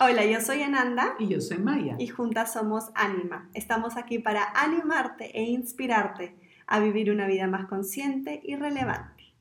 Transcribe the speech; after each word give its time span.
Hola, 0.00 0.24
yo 0.24 0.40
soy 0.40 0.62
Ananda. 0.62 1.16
Y 1.18 1.26
yo 1.26 1.40
soy 1.40 1.58
Maya. 1.58 1.96
Y 1.98 2.06
juntas 2.06 2.52
somos 2.52 2.84
Anima. 2.94 3.50
Estamos 3.52 3.96
aquí 3.96 4.20
para 4.20 4.44
animarte 4.54 5.36
e 5.36 5.42
inspirarte 5.42 6.36
a 6.68 6.78
vivir 6.78 7.10
una 7.10 7.26
vida 7.26 7.48
más 7.48 7.66
consciente 7.66 8.40
y 8.44 8.54
relevante. 8.54 9.34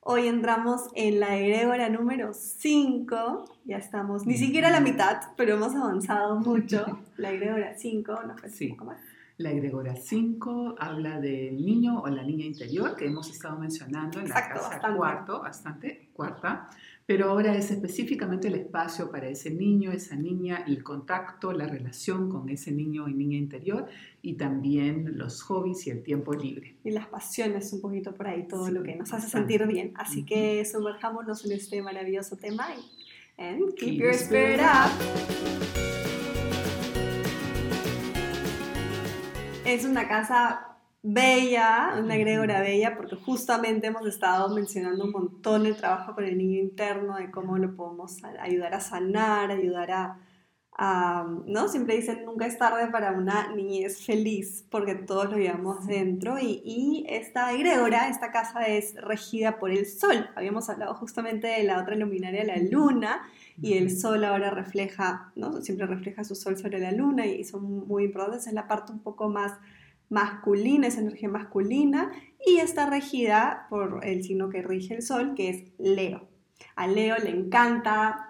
Hoy 0.00 0.26
entramos 0.26 0.90
en 0.94 1.20
la 1.20 1.38
egregora 1.38 1.88
número 1.88 2.34
5. 2.34 3.46
Ya 3.64 3.78
estamos, 3.78 4.26
ni 4.26 4.36
siquiera 4.36 4.68
a 4.68 4.72
la 4.72 4.80
mitad, 4.80 5.22
pero 5.38 5.54
hemos 5.54 5.74
avanzado 5.74 6.36
mucho. 6.36 7.00
La 7.16 7.30
egregora 7.30 7.74
5, 7.74 8.22
nos 8.24 8.40
sí. 8.52 8.66
un 8.66 8.76
poco 8.76 8.90
más. 8.90 9.00
La 9.38 9.52
egregora 9.52 9.96
5 9.96 10.74
habla 10.78 11.18
del 11.18 11.64
niño 11.64 12.02
o 12.02 12.08
la 12.08 12.24
niña 12.24 12.44
interior 12.44 12.94
que 12.94 13.06
hemos 13.06 13.30
estado 13.30 13.58
mencionando 13.58 14.20
en 14.20 14.28
la 14.28 14.48
casa 14.48 14.80
cuarto, 14.94 15.40
bastante, 15.40 16.10
cuarta 16.12 16.68
pero 17.08 17.30
ahora 17.30 17.56
es 17.56 17.70
específicamente 17.70 18.48
el 18.48 18.54
espacio 18.56 19.10
para 19.10 19.30
ese 19.30 19.48
niño, 19.48 19.92
esa 19.92 20.14
niña, 20.14 20.62
el 20.66 20.82
contacto, 20.82 21.54
la 21.54 21.66
relación 21.66 22.28
con 22.28 22.50
ese 22.50 22.70
niño 22.70 23.08
y 23.08 23.14
niña 23.14 23.38
interior 23.38 23.86
y 24.20 24.34
también 24.34 25.16
los 25.16 25.40
hobbies 25.44 25.86
y 25.86 25.90
el 25.90 26.02
tiempo 26.02 26.34
libre. 26.34 26.76
Y 26.84 26.90
las 26.90 27.06
pasiones 27.06 27.72
un 27.72 27.80
poquito 27.80 28.14
por 28.14 28.28
ahí, 28.28 28.46
todo 28.46 28.70
lo 28.70 28.82
que 28.82 28.94
nos 28.94 29.10
hace 29.14 29.26
sentir 29.26 29.66
bien. 29.66 29.94
Así 29.96 30.26
que 30.26 30.62
sumerjámonos 30.66 31.46
en 31.46 31.52
este 31.52 31.80
maravilloso 31.80 32.36
tema 32.36 32.66
y 32.74 33.74
keep, 33.76 34.02
your 34.02 34.12
spirit 34.12 34.60
up. 34.60 34.90
Es 39.64 39.86
una 39.86 40.06
casa 40.06 40.77
bella, 41.02 41.94
una 41.98 42.16
egregora 42.16 42.60
bella, 42.60 42.96
porque 42.96 43.16
justamente 43.16 43.86
hemos 43.86 44.06
estado 44.06 44.54
mencionando 44.54 45.04
un 45.04 45.12
montón 45.12 45.66
el 45.66 45.76
trabajo 45.76 46.14
con 46.14 46.24
el 46.24 46.36
niño 46.36 46.60
interno, 46.60 47.16
de 47.16 47.30
cómo 47.30 47.56
lo 47.58 47.74
podemos 47.76 48.16
ayudar 48.40 48.74
a 48.74 48.80
sanar, 48.80 49.50
ayudar 49.50 49.90
a, 49.90 50.18
¿no? 51.46 51.68
Siempre 51.68 51.96
dicen, 51.96 52.24
nunca 52.24 52.46
es 52.46 52.56
tarde 52.56 52.86
para 52.88 53.12
una 53.12 53.52
niñez 53.52 54.04
feliz, 54.04 54.64
porque 54.70 54.94
todos 54.94 55.30
lo 55.30 55.36
llevamos 55.36 55.86
dentro. 55.86 56.38
Y, 56.38 56.62
y 56.64 57.04
esta 57.08 57.52
egregora, 57.52 58.08
esta 58.08 58.30
casa 58.30 58.66
es 58.66 58.94
regida 58.94 59.58
por 59.58 59.70
el 59.70 59.86
sol. 59.86 60.28
Habíamos 60.36 60.68
hablado 60.70 60.94
justamente 60.94 61.48
de 61.48 61.64
la 61.64 61.82
otra 61.82 61.96
luminaria, 61.96 62.44
la 62.44 62.58
luna, 62.58 63.22
y 63.60 63.76
el 63.76 63.90
sol 63.90 64.24
ahora 64.24 64.50
refleja, 64.50 65.32
¿no? 65.34 65.60
Siempre 65.62 65.86
refleja 65.86 66.22
su 66.22 66.36
sol 66.36 66.56
sobre 66.56 66.78
la 66.78 66.92
luna 66.92 67.26
y 67.26 67.42
son 67.42 67.88
muy 67.88 68.04
importantes. 68.04 68.46
Es 68.46 68.52
la 68.52 68.68
parte 68.68 68.92
un 68.92 69.00
poco 69.00 69.28
más 69.28 69.54
masculina, 70.10 70.86
esa 70.86 71.00
energía 71.00 71.28
masculina, 71.28 72.12
y 72.44 72.58
está 72.58 72.88
regida 72.88 73.66
por 73.70 74.04
el 74.04 74.22
signo 74.24 74.48
que 74.48 74.62
rige 74.62 74.94
el 74.94 75.02
sol, 75.02 75.34
que 75.34 75.50
es 75.50 75.64
Leo. 75.78 76.28
A 76.76 76.86
Leo 76.86 77.16
le 77.18 77.30
encanta 77.30 78.28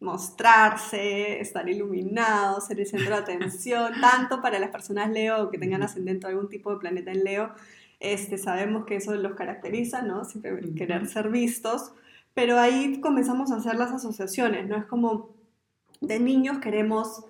mostrarse, 0.00 1.40
estar 1.40 1.68
iluminado, 1.68 2.60
ser 2.60 2.80
el 2.80 2.86
centro 2.86 3.10
de 3.10 3.22
atención, 3.22 3.92
tanto 4.00 4.40
para 4.40 4.58
las 4.58 4.70
personas 4.70 5.10
Leo 5.10 5.50
que 5.50 5.58
tengan 5.58 5.82
ascendente 5.82 6.26
algún 6.26 6.48
tipo 6.48 6.72
de 6.72 6.78
planeta 6.78 7.12
en 7.12 7.24
Leo, 7.24 7.52
este, 8.00 8.38
sabemos 8.38 8.86
que 8.86 8.96
eso 8.96 9.14
los 9.14 9.34
caracteriza, 9.34 10.00
¿no? 10.00 10.24
Siempre 10.24 10.58
querer 10.74 11.06
ser 11.06 11.28
vistos, 11.28 11.92
pero 12.32 12.58
ahí 12.58 12.98
comenzamos 13.00 13.50
a 13.50 13.56
hacer 13.56 13.74
las 13.74 13.92
asociaciones, 13.92 14.66
¿no? 14.66 14.76
Es 14.76 14.86
como 14.86 15.34
de 16.00 16.18
niños 16.18 16.58
queremos 16.58 17.26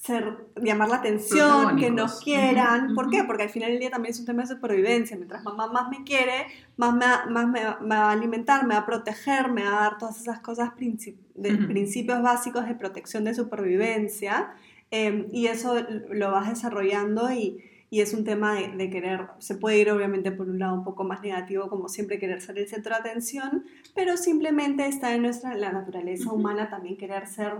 ser, 0.00 0.46
llamar 0.56 0.88
la 0.88 0.96
atención, 0.96 1.76
que 1.76 1.90
nos 1.90 2.20
quieran. 2.20 2.94
¿Por 2.94 3.10
qué? 3.10 3.22
Porque 3.24 3.42
al 3.42 3.50
final 3.50 3.70
del 3.70 3.80
día 3.80 3.90
también 3.90 4.12
es 4.12 4.20
un 4.20 4.24
tema 4.24 4.42
de 4.42 4.48
supervivencia. 4.48 5.16
Mientras 5.16 5.44
mamá 5.44 5.66
más 5.70 5.90
me 5.90 6.04
quiere, 6.04 6.46
más 6.78 6.94
me, 6.94 7.06
más 7.30 7.46
me, 7.46 7.62
va 7.62 8.08
a 8.08 8.12
alimentar, 8.12 8.66
me 8.66 8.74
va 8.74 8.80
a 8.80 8.86
proteger, 8.86 9.50
me 9.50 9.62
va 9.62 9.76
a 9.76 9.80
dar 9.82 9.98
todas 9.98 10.18
esas 10.18 10.40
cosas, 10.40 10.70
de, 10.78 11.56
principios 11.68 12.22
básicos 12.22 12.66
de 12.66 12.74
protección 12.74 13.24
de 13.24 13.34
supervivencia. 13.34 14.54
Em, 14.90 15.26
y 15.32 15.46
eso 15.46 15.76
lo 16.10 16.30
vas 16.32 16.48
desarrollando 16.48 17.30
y, 17.30 17.62
y 17.90 18.00
es 18.00 18.14
un 18.14 18.24
tema 18.24 18.54
de, 18.54 18.68
de, 18.68 18.88
querer, 18.88 19.26
se 19.38 19.54
puede 19.54 19.78
ir 19.78 19.90
obviamente 19.90 20.32
por 20.32 20.48
un 20.48 20.58
lado 20.58 20.74
un 20.74 20.82
poco 20.82 21.04
más 21.04 21.20
negativo, 21.20 21.68
como 21.68 21.88
siempre 21.90 22.18
querer 22.18 22.40
ser 22.40 22.58
el 22.58 22.66
centro 22.66 22.94
de 22.94 23.00
atención, 23.00 23.64
pero 23.94 24.16
simplemente 24.16 24.86
está 24.86 25.14
en 25.14 25.22
nuestra, 25.22 25.54
la 25.54 25.70
naturaleza 25.70 26.32
humana 26.32 26.70
también 26.70 26.96
querer 26.96 27.26
ser 27.26 27.52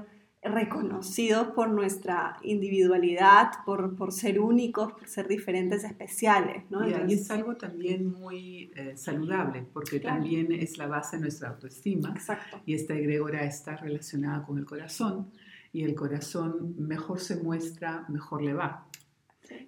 reconocidos 0.43 1.49
por 1.49 1.69
nuestra 1.69 2.39
individualidad, 2.43 3.51
por, 3.67 3.95
por, 3.95 4.13
ser 4.13 4.41
únicos, 4.41 4.93
por 4.93 5.07
ser 5.07 5.29
diferentes, 5.29 5.85
especiales. 5.85 6.65
¿no? 6.71 6.89
y 6.89 7.13
es 7.13 7.31
algo 7.31 7.57
también 7.57 8.07
muy 8.07 8.73
eh, 8.75 8.97
saludable, 8.97 9.67
porque 9.73 10.01
también 10.01 10.51
es 10.53 10.79
la 10.79 10.87
base 10.87 11.17
de 11.17 11.23
nuestra 11.23 11.51
autoestima. 11.51 12.11
Exacto. 12.11 12.63
Y 12.65 12.75
esta 12.75 12.95
egregora 12.95 13.45
está 13.45 13.77
relacionada 13.77 14.43
con 14.45 14.59
el 14.59 14.65
corazón, 14.65 15.31
y 15.73 15.85
el 15.85 15.95
corazón 15.95 16.75
mejor 16.79 17.21
se 17.21 17.37
muestra, 17.37 18.07
mejor 18.09 18.43
le 18.43 18.55
va. 18.55 18.87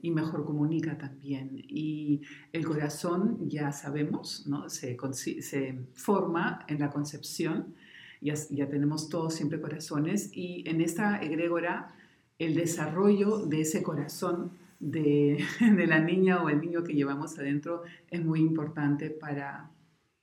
Y 0.00 0.10
mejor 0.10 0.44
comunica 0.44 0.96
también. 0.96 1.50
Y 1.54 2.22
el 2.52 2.64
corazón, 2.64 3.48
ya 3.48 3.72
sabemos, 3.72 4.46
¿no? 4.46 4.68
se, 4.68 4.96
se 5.42 5.86
forma 5.94 6.64
en 6.68 6.78
la 6.78 6.90
concepción 6.90 7.74
ya, 8.22 8.68
tenemos 8.68 9.08
todos 9.08 9.34
siempre 9.34 9.60
corazones 9.60 10.30
y 10.32 10.68
en 10.68 10.80
esta 10.80 11.20
egregora 11.20 11.94
el 12.38 12.54
desarrollo 12.54 13.38
de 13.46 13.62
ese 13.62 13.82
corazón 13.82 14.52
de, 14.78 15.44
de, 15.60 15.86
la 15.86 16.00
niña 16.00 16.42
o 16.42 16.48
el 16.48 16.60
niño 16.60 16.84
que 16.84 16.94
llevamos 16.94 17.38
adentro 17.38 17.82
es 18.10 18.24
muy 18.24 18.40
importante 18.40 19.10
para 19.10 19.70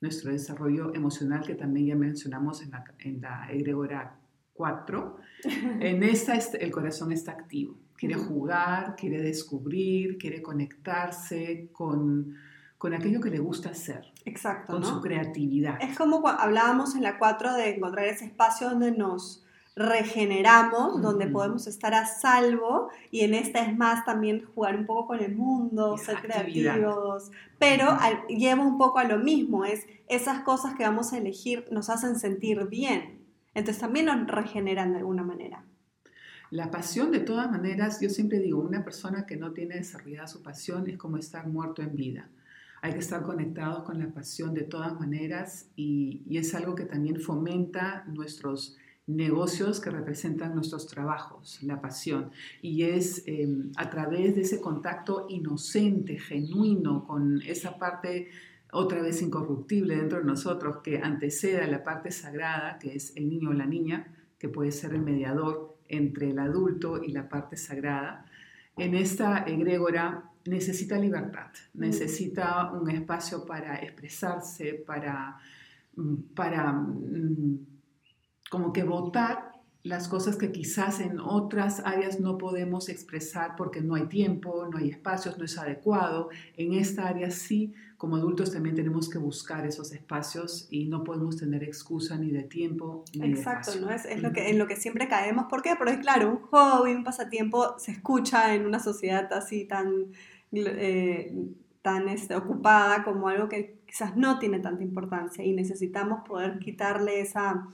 nuestro 0.02 0.32
desarrollo 0.32 0.94
emocional 0.96 1.46
que 1.46 1.56
también 1.56 1.88
ya 1.88 1.96
mencionamos 1.96 2.62
en 2.62 2.72
la, 2.72 2.84
en 3.00 3.22
la 3.22 3.48
egregora 3.52 4.20
4. 4.54 5.18
En 5.80 6.04
esta 6.04 6.36
el 6.36 6.72
corazón 6.72 7.12
está 7.12 7.32
activo, 7.32 7.78
quiere 7.96 8.16
jugar, 8.16 8.96
quiere 8.98 9.22
descubrir, 9.22 10.18
quiere 10.18 10.42
conectarse 10.42 11.70
con 11.72 12.36
con 12.80 12.94
aquello 12.94 13.20
que 13.20 13.30
le 13.30 13.40
gusta 13.40 13.70
hacer. 13.70 14.12
Exacto. 14.26 14.72
Con 14.72 14.86
su 14.86 15.02
creatividad. 15.02 15.78
Es 15.82 15.98
como 15.98 16.26
hablábamos 16.28 16.96
en 16.96 17.04
la 17.04 17.20
4 17.20 17.54
de 17.54 17.76
encontrar 17.76 18.06
ese 18.06 18.26
espacio 18.26 18.70
donde 18.70 18.92
nos 18.92 19.44
regeneramos, 19.76 21.02
donde 21.02 21.28
podemos 21.28 21.68
estar 21.68 21.94
a 21.94 22.06
salvo 22.06 22.90
y 23.12 23.22
en 23.22 23.34
esta 23.34 23.60
es 23.60 23.78
más 23.78 24.06
también 24.06 24.46
jugar 24.56 24.78
un 24.78 24.86
poco 24.86 25.08
con 25.08 25.20
el 25.20 25.36
mundo, 25.36 25.98
ser 25.98 26.22
creativos, 26.22 27.32
pero 27.60 27.98
lleva 28.30 28.66
un 28.66 28.78
poco 28.78 29.00
a 29.00 29.04
lo 29.04 29.20
mismo, 29.20 29.66
es 29.66 29.86
esas 30.08 30.42
cosas 30.44 30.74
que 30.76 30.84
vamos 30.84 31.14
a 31.14 31.18
elegir 31.18 31.66
nos 31.72 31.90
hacen 31.90 32.18
sentir 32.18 32.66
bien, 32.68 33.26
entonces 33.54 33.80
también 33.80 34.08
nos 34.08 34.26
regeneran 34.28 34.94
de 34.94 35.00
alguna 35.00 35.24
manera. 35.24 35.64
La 36.52 36.72
pasión, 36.72 37.12
de 37.12 37.20
todas 37.20 37.52
maneras, 37.52 38.00
yo 38.02 38.10
siempre 38.10 38.40
digo, 38.40 38.60
una 38.60 38.84
persona 38.84 39.26
que 39.26 39.38
no 39.38 39.52
tiene 39.52 39.76
desarrollada 39.76 40.28
su 40.28 40.42
pasión 40.42 40.90
es 40.90 40.98
como 40.98 41.18
estar 41.18 41.48
muerto 41.48 41.82
en 41.82 41.96
vida. 41.96 42.30
Hay 42.82 42.94
que 42.94 43.00
estar 43.00 43.24
conectados 43.24 43.84
con 43.84 44.00
la 44.00 44.14
pasión 44.14 44.54
de 44.54 44.64
todas 44.64 44.98
maneras 45.00 45.70
y, 45.76 46.24
es 46.38 46.56
algo 46.56 46.76
que 46.76 46.86
también 46.86 47.20
fomenta 47.20 48.06
nuestros 48.08 48.78
negocios 49.08 49.80
que 49.82 49.90
representan 49.90 50.56
nuestros 50.56 50.88
trabajos, 50.88 51.62
la 51.64 51.82
pasión. 51.82 52.32
Y 52.62 52.84
es 52.84 53.24
em, 53.26 53.72
a 53.76 53.90
través 53.90 54.36
de 54.36 54.42
ese 54.42 54.62
contacto 54.62 55.26
inocente, 55.30 56.18
genuino, 56.20 57.06
con 57.06 57.42
esa 57.42 57.78
parte 57.78 58.30
otra 58.72 59.02
vez 59.02 59.22
incorruptible 59.22 59.98
dentro 59.98 60.20
de 60.20 60.26
nosotros 60.26 60.78
que 60.84 61.00
anteceda 61.00 61.66
la 61.68 61.84
parte 61.84 62.12
sagrada, 62.12 62.78
que 62.80 62.96
es 62.96 63.16
el 63.16 63.28
niño 63.28 63.50
o 63.50 63.54
la 63.54 63.66
niña, 63.66 64.16
que 64.38 64.48
puede 64.48 64.72
ser 64.72 64.94
el 64.94 65.02
mediador 65.02 65.76
entre 65.88 66.30
el 66.30 66.40
adulto 66.40 67.04
y 67.04 67.12
la 67.12 67.28
parte 67.28 67.58
sagrada. 67.58 68.26
En 68.78 68.96
esta 68.96 69.40
egregora 69.40 70.29
necesita 70.46 70.98
libertad, 70.98 71.52
mm. 71.74 71.80
necesita 71.80 72.72
un 72.72 72.90
espacio 72.90 73.46
para 73.46 73.76
expresarse, 73.78 74.84
para, 74.86 75.38
mm, 75.96 76.16
para 76.36 76.72
mm, 76.72 77.68
como 78.50 78.74
que 78.74 78.84
votar 78.84 79.49
las 79.84 80.10
cosas 80.10 80.36
que 80.36 80.52
quizás 80.52 81.00
en 81.00 81.20
otras 81.20 81.82
áreas 81.86 82.20
no 82.20 82.38
podemos 82.38 82.90
expresar 82.90 83.56
porque 83.56 83.82
no 83.82 83.96
hay 83.96 84.08
tiempo, 84.08 84.68
no 84.70 84.78
hay 84.78 84.90
espacios, 84.90 85.38
no 85.38 85.46
es 85.46 85.58
adecuado. 85.58 86.30
En 86.58 86.74
esta 86.74 87.08
área 87.08 87.32
sí, 87.32 87.74
como 87.98 88.18
adultos 88.18 88.52
también 88.52 88.76
tenemos 88.76 89.10
que 89.10 89.18
buscar 89.18 89.66
esos 89.66 89.94
espacios 89.94 90.68
y 90.70 90.86
no 90.86 91.04
podemos 91.04 91.38
tener 91.38 91.64
excusa 91.64 92.18
ni 92.18 92.32
de 92.32 92.44
tiempo 92.44 93.06
ni 93.14 93.30
Exacto, 93.30 93.72
de 93.72 93.82
¿no? 93.82 93.90
Es, 93.90 94.06
es 94.06 94.22
lo 94.22 94.34
que, 94.34 94.50
en 94.50 94.60
lo 94.60 94.68
que 94.68 94.76
siempre 94.76 95.08
caemos. 95.08 95.46
¿Por 95.50 95.62
qué? 95.62 95.76
Porque 95.78 96.00
claro, 96.00 96.30
un 96.30 96.40
hobby, 96.48 96.94
un 96.94 97.06
pasatiempo 97.06 97.80
se 97.80 97.92
escucha 97.92 98.54
en 98.54 98.66
una 98.66 98.80
sociedad 98.80 99.32
así 99.32 99.66
tan 99.66 100.08
eh, 100.52 101.32
tan 101.82 102.10
este, 102.10 102.36
ocupada 102.36 103.04
como 103.04 103.30
algo 103.30 103.48
que 103.48 103.80
quizás 103.86 104.18
no 104.18 104.40
tiene 104.40 104.60
tanta 104.60 104.84
importancia 104.84 105.44
y 105.44 105.54
necesitamos 105.54 106.28
poder 106.28 106.60
quitarle 106.60 107.22
esa, 107.22 107.68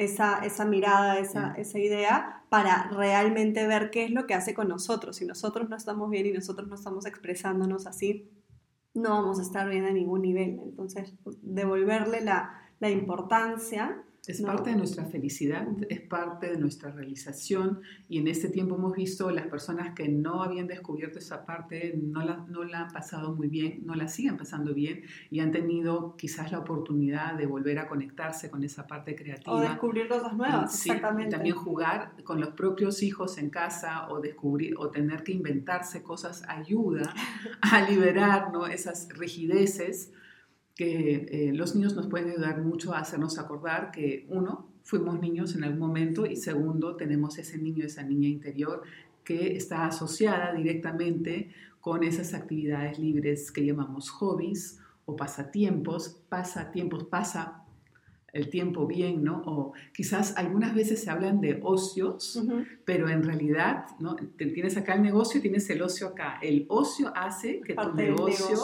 esa, 0.00 0.38
esa 0.38 0.64
mirada, 0.64 1.18
esa, 1.18 1.52
esa, 1.52 1.78
idea 1.78 2.42
para 2.48 2.88
realmente 2.90 3.66
ver 3.66 3.90
qué 3.90 4.04
es 4.04 4.10
lo 4.10 4.26
que 4.26 4.32
hace 4.32 4.54
con 4.54 4.66
nosotros. 4.66 5.16
Si 5.16 5.26
nosotros 5.26 5.68
no 5.68 5.76
estamos 5.76 6.08
bien 6.08 6.24
y 6.26 6.32
nosotros 6.32 6.68
no 6.68 6.74
estamos 6.74 7.04
expresándonos 7.04 7.86
así, 7.86 8.30
no 8.94 9.10
vamos 9.10 9.38
a 9.38 9.42
estar 9.42 9.68
bien 9.68 9.84
a 9.84 9.92
ningún 9.92 10.22
nivel. 10.22 10.58
Entonces, 10.64 11.12
devolverle 11.42 12.22
la, 12.22 12.50
la 12.78 12.88
importancia 12.88 14.02
Es 14.26 14.42
parte 14.42 14.70
de 14.70 14.76
nuestra 14.76 15.06
felicidad, 15.06 15.66
es 15.88 16.00
parte 16.02 16.50
de 16.50 16.58
nuestra 16.58 16.90
realización 16.90 17.80
y 18.08 18.18
en 18.18 18.28
este 18.28 18.48
tiempo 18.48 18.76
hemos 18.76 18.94
visto 18.94 19.30
las 19.30 19.46
personas 19.46 19.94
que 19.94 20.08
no 20.08 20.42
habían 20.42 20.66
descubierto 20.66 21.18
esa 21.18 21.46
parte, 21.46 21.94
no 21.96 22.22
la, 22.22 22.44
no 22.48 22.62
la 22.64 22.80
han 22.80 22.92
pasado 22.92 23.34
muy 23.34 23.48
bien, 23.48 23.80
no 23.86 23.94
la 23.94 24.08
siguen 24.08 24.36
pasando 24.36 24.74
bien 24.74 25.02
y 25.30 25.40
han 25.40 25.50
tenido 25.50 26.16
quizás 26.16 26.52
la 26.52 26.58
oportunidad 26.58 27.34
de 27.34 27.46
volver 27.46 27.78
a 27.78 27.88
conectarse 27.88 28.50
con 28.50 28.62
esa 28.62 28.86
parte 28.86 29.16
creativa. 29.16 29.56
O 29.56 29.60
descubrir 29.60 30.06
cosas 30.06 30.36
nuevas, 30.36 30.78
sí, 30.78 30.90
exactamente. 30.90 31.34
Y 31.34 31.36
también 31.36 31.56
jugar 31.56 32.12
con 32.22 32.40
los 32.40 32.50
propios 32.50 33.02
hijos 33.02 33.38
en 33.38 33.48
casa 33.48 34.10
o 34.10 34.20
descubrir 34.20 34.74
o 34.76 34.90
tener 34.90 35.24
que 35.24 35.32
inventarse 35.32 36.02
cosas 36.02 36.42
ayuda 36.46 37.14
a 37.62 37.88
liberar 37.88 38.52
¿no? 38.52 38.66
esas 38.66 39.08
rigideces 39.16 40.12
que 40.80 41.26
eh, 41.30 41.52
los 41.52 41.74
niños 41.74 41.94
nos 41.94 42.06
pueden 42.06 42.30
ayudar 42.30 42.62
mucho 42.62 42.94
a 42.94 43.00
hacernos 43.00 43.38
acordar 43.38 43.90
que 43.90 44.24
uno, 44.30 44.66
fuimos 44.82 45.20
niños 45.20 45.54
en 45.54 45.64
algún 45.64 45.78
momento 45.80 46.24
y 46.24 46.36
segundo, 46.36 46.96
tenemos 46.96 47.36
ese 47.36 47.58
niño, 47.58 47.84
esa 47.84 48.02
niña 48.02 48.30
interior 48.30 48.80
que 49.22 49.58
está 49.58 49.84
asociada 49.84 50.54
directamente 50.54 51.50
con 51.82 52.02
esas 52.02 52.32
actividades 52.32 52.98
libres 52.98 53.52
que 53.52 53.62
llamamos 53.62 54.08
hobbies 54.08 54.80
o 55.04 55.16
pasatiempos, 55.16 56.22
pasatiempos, 56.30 57.04
pasa 57.04 57.62
el 58.32 58.48
tiempo 58.48 58.86
bien, 58.86 59.24
¿no? 59.24 59.42
O 59.44 59.72
quizás 59.92 60.36
algunas 60.36 60.74
veces 60.74 61.02
se 61.02 61.10
hablan 61.10 61.40
de 61.40 61.60
ocios, 61.62 62.42
pero 62.84 63.08
en 63.08 63.22
realidad, 63.22 63.86
¿no? 63.98 64.16
Tienes 64.36 64.76
acá 64.76 64.94
el 64.94 65.02
negocio 65.02 65.38
y 65.38 65.42
tienes 65.42 65.68
el 65.70 65.82
ocio 65.82 66.08
acá. 66.08 66.38
El 66.42 66.66
ocio 66.68 67.12
hace 67.14 67.60
que 67.60 67.74
tu 67.74 67.92
negocio, 67.94 68.56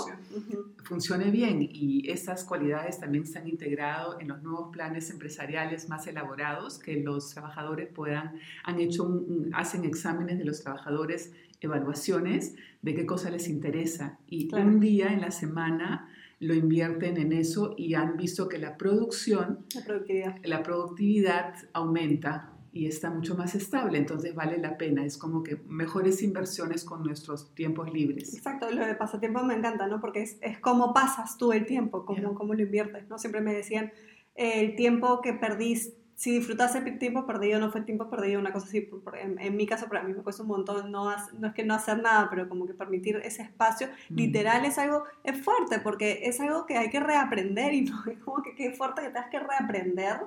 funcione 0.85 1.31
bien 1.31 1.59
y 1.61 2.09
esas 2.11 2.45
cualidades 2.45 3.01
también 3.01 3.27
se 3.27 3.39
han 3.39 3.49
integrado 3.49 4.21
en 4.21 4.29
los 4.29 4.43
nuevos 4.43 4.71
planes 4.73 5.11
empresariales 5.11 5.89
más 5.89 6.07
elaborados 6.07 6.79
que 6.79 7.01
los 7.01 7.31
trabajadores 7.33 7.89
puedan, 7.93 8.39
han 8.65 8.81
hecho, 8.81 9.25
hacen 9.53 9.85
exámenes 9.85 10.39
de 10.39 10.45
los 10.45 10.63
trabajadores, 10.63 11.33
evaluaciones 11.61 12.55
de 12.83 12.95
qué 12.95 13.07
cosa 13.07 13.31
les 13.31 13.49
interesa 13.49 14.19
y 14.29 14.55
un 14.55 14.79
día 14.79 15.13
en 15.13 15.21
la 15.21 15.31
semana 15.31 16.09
lo 16.39 16.55
invierten 16.55 17.17
en 17.17 17.33
eso 17.33 17.75
y 17.77 17.95
han 17.95 18.17
visto 18.17 18.49
que 18.49 18.59
la 18.59 18.77
producción, 18.77 19.67
la 19.75 19.85
productividad, 19.85 20.37
la 20.45 20.63
productividad 20.63 21.55
aumenta 21.73 22.53
y 22.73 22.87
está 22.87 23.11
mucho 23.11 23.35
más 23.37 23.55
estable, 23.55 23.97
entonces 23.97 24.35
vale 24.35 24.59
la 24.59 24.77
pena, 24.77 25.03
es 25.05 25.17
como 25.17 25.43
que 25.43 25.57
mejores 25.67 26.23
inversiones 26.23 26.85
con 26.85 27.03
nuestros 27.03 27.55
tiempos 27.55 27.91
libres. 27.91 28.35
Exacto, 28.35 28.71
lo 28.71 28.87
de 28.87 28.95
pasatiempo 28.95 29.43
me 29.45 29.55
encanta, 29.55 29.87
¿no? 29.87 29.99
Porque 29.99 30.21
es, 30.21 30.37
es 30.43 30.59
cómo 30.59 30.93
pasas 30.93 31.39
tú 31.39 31.53
el 31.53 31.65
tiempo, 31.65 32.05
cómo, 32.05 32.35
cómo 32.35 32.53
lo 32.53 32.63
inviertes, 32.63 33.09
¿no? 33.09 33.19
Siempre 33.19 33.41
me 33.41 33.55
decían, 33.55 33.93
el 34.35 34.77
tiempo 34.77 35.23
que 35.23 35.33
perdiste 35.33 36.06
si 36.17 36.33
disfrutaste 36.33 36.79
el 36.79 36.99
tiempo 36.99 37.27
perdido, 37.27 37.61
no 37.61 37.71
fue 37.71 37.83
tiempo 37.83 38.09
perdido, 38.09 38.41
una 38.41 38.51
cosa 38.51 38.67
así. 38.67 38.89
En, 39.21 39.55
mi 39.55 39.67
caso, 39.67 39.87
para 39.87 40.03
mí 40.03 40.15
me 40.15 40.23
cuesta 40.23 40.43
un 40.43 40.49
montón, 40.49 40.91
no, 40.91 41.15
no 41.39 41.47
es 41.47 41.55
que 41.55 41.63
no 41.63 41.75
hacer 41.75 42.01
nada, 42.01 42.29
pero 42.31 42.49
como 42.49 42.67
que 42.67 42.73
permitir 42.73 43.17
ese 43.17 43.43
espacio, 43.43 43.89
mm. 44.09 44.17
literal 44.17 44.65
es 44.65 44.79
algo, 44.79 45.05
es 45.25 45.39
fuerte, 45.39 45.79
porque 45.79 46.21
es 46.23 46.41
algo 46.41 46.65
que 46.65 46.79
hay 46.79 46.89
que 46.89 47.01
reaprender 47.01 47.75
y 47.75 47.83
no 47.85 48.03
es 48.11 48.19
como 48.21 48.43
que 48.43 48.55
qué 48.55 48.73
fuerte 48.73 49.03
que 49.03 49.09
tengas 49.09 49.29
que 49.29 49.41
reaprender 49.41 50.21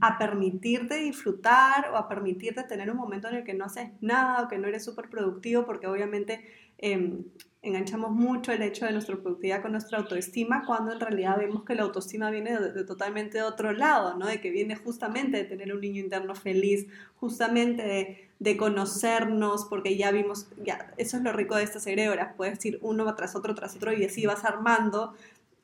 a 0.00 0.16
permitirte 0.16 0.94
disfrutar 0.94 1.90
o 1.92 1.96
a 1.98 2.08
permitirte 2.08 2.62
tener 2.62 2.90
un 2.90 2.96
momento 2.96 3.28
en 3.28 3.34
el 3.34 3.44
que 3.44 3.52
no 3.52 3.66
haces 3.66 3.90
nada 4.00 4.44
o 4.44 4.48
que 4.48 4.56
no 4.56 4.66
eres 4.66 4.82
súper 4.82 5.10
productivo, 5.10 5.66
porque 5.66 5.86
obviamente... 5.86 6.42
Eh, 6.78 7.22
enganchamos 7.64 8.10
mucho 8.10 8.52
el 8.52 8.62
hecho 8.62 8.84
de 8.84 8.92
nuestra 8.92 9.16
productividad 9.16 9.62
con 9.62 9.72
nuestra 9.72 9.98
autoestima, 9.98 10.64
cuando 10.66 10.92
en 10.92 11.00
realidad 11.00 11.38
vemos 11.38 11.64
que 11.64 11.74
la 11.74 11.82
autoestima 11.82 12.30
viene 12.30 12.58
de, 12.60 12.84
totalmente 12.84 13.38
de 13.38 13.44
otro 13.44 13.72
lado, 13.72 14.16
¿no? 14.16 14.26
De 14.26 14.40
que 14.40 14.50
viene 14.50 14.76
justamente 14.76 15.38
de 15.38 15.44
tener 15.44 15.74
un 15.74 15.80
niño 15.80 16.00
interno 16.00 16.34
feliz, 16.34 16.86
justamente 17.16 18.28
de, 18.38 18.56
conocernos, 18.58 19.64
porque 19.64 19.96
ya 19.96 20.10
vimos, 20.10 20.48
ya, 20.62 20.92
eso 20.98 21.16
es 21.16 21.22
lo 21.22 21.32
rico 21.32 21.56
de 21.56 21.62
estas 21.62 21.86
egregoras, 21.86 22.34
puedes 22.36 22.62
ir 22.66 22.78
uno 22.82 23.12
tras 23.14 23.34
otro, 23.34 23.54
tras 23.54 23.74
otro, 23.74 23.94
y 23.94 24.04
así 24.04 24.26
vas 24.26 24.44
armando 24.44 25.14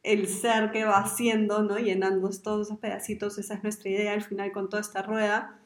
el 0.02 0.26
ser 0.28 0.70
que 0.70 0.84
va 0.84 0.98
haciendo, 0.98 1.62
¿no? 1.62 1.78
Llenando 1.78 2.30
todos 2.42 2.68
esos 2.68 2.78
pedacitos, 2.78 3.36
esa 3.36 3.54
es 3.54 3.62
nuestra 3.62 3.90
idea 3.90 4.14
al 4.14 4.22
final 4.22 4.50
con 4.52 4.70
toda 4.70 4.80
esta 4.80 5.02
rueda, 5.02 5.59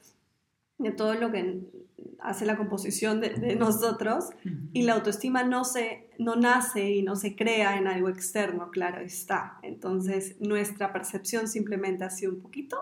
de 0.78 0.90
todo 0.90 1.14
lo 1.14 1.30
que 1.30 1.60
hace 2.20 2.46
la 2.46 2.56
composición 2.56 3.20
de, 3.20 3.56
nosotros 3.56 4.30
y 4.72 4.82
la 4.82 4.94
autoestima 4.94 5.44
no, 5.44 5.64
se, 5.64 6.08
no 6.18 6.36
nace 6.36 6.90
y 6.90 7.02
no 7.02 7.16
se 7.16 7.36
crea 7.36 7.76
en 7.76 7.86
algo 7.86 8.08
externo, 8.08 8.70
claro 8.70 9.00
está. 9.00 9.58
Entonces 9.62 10.36
nuestra 10.40 10.92
percepción 10.92 11.48
simplemente 11.48 12.04
ha 12.04 12.10
sido 12.10 12.32
un 12.32 12.40
poquito 12.40 12.78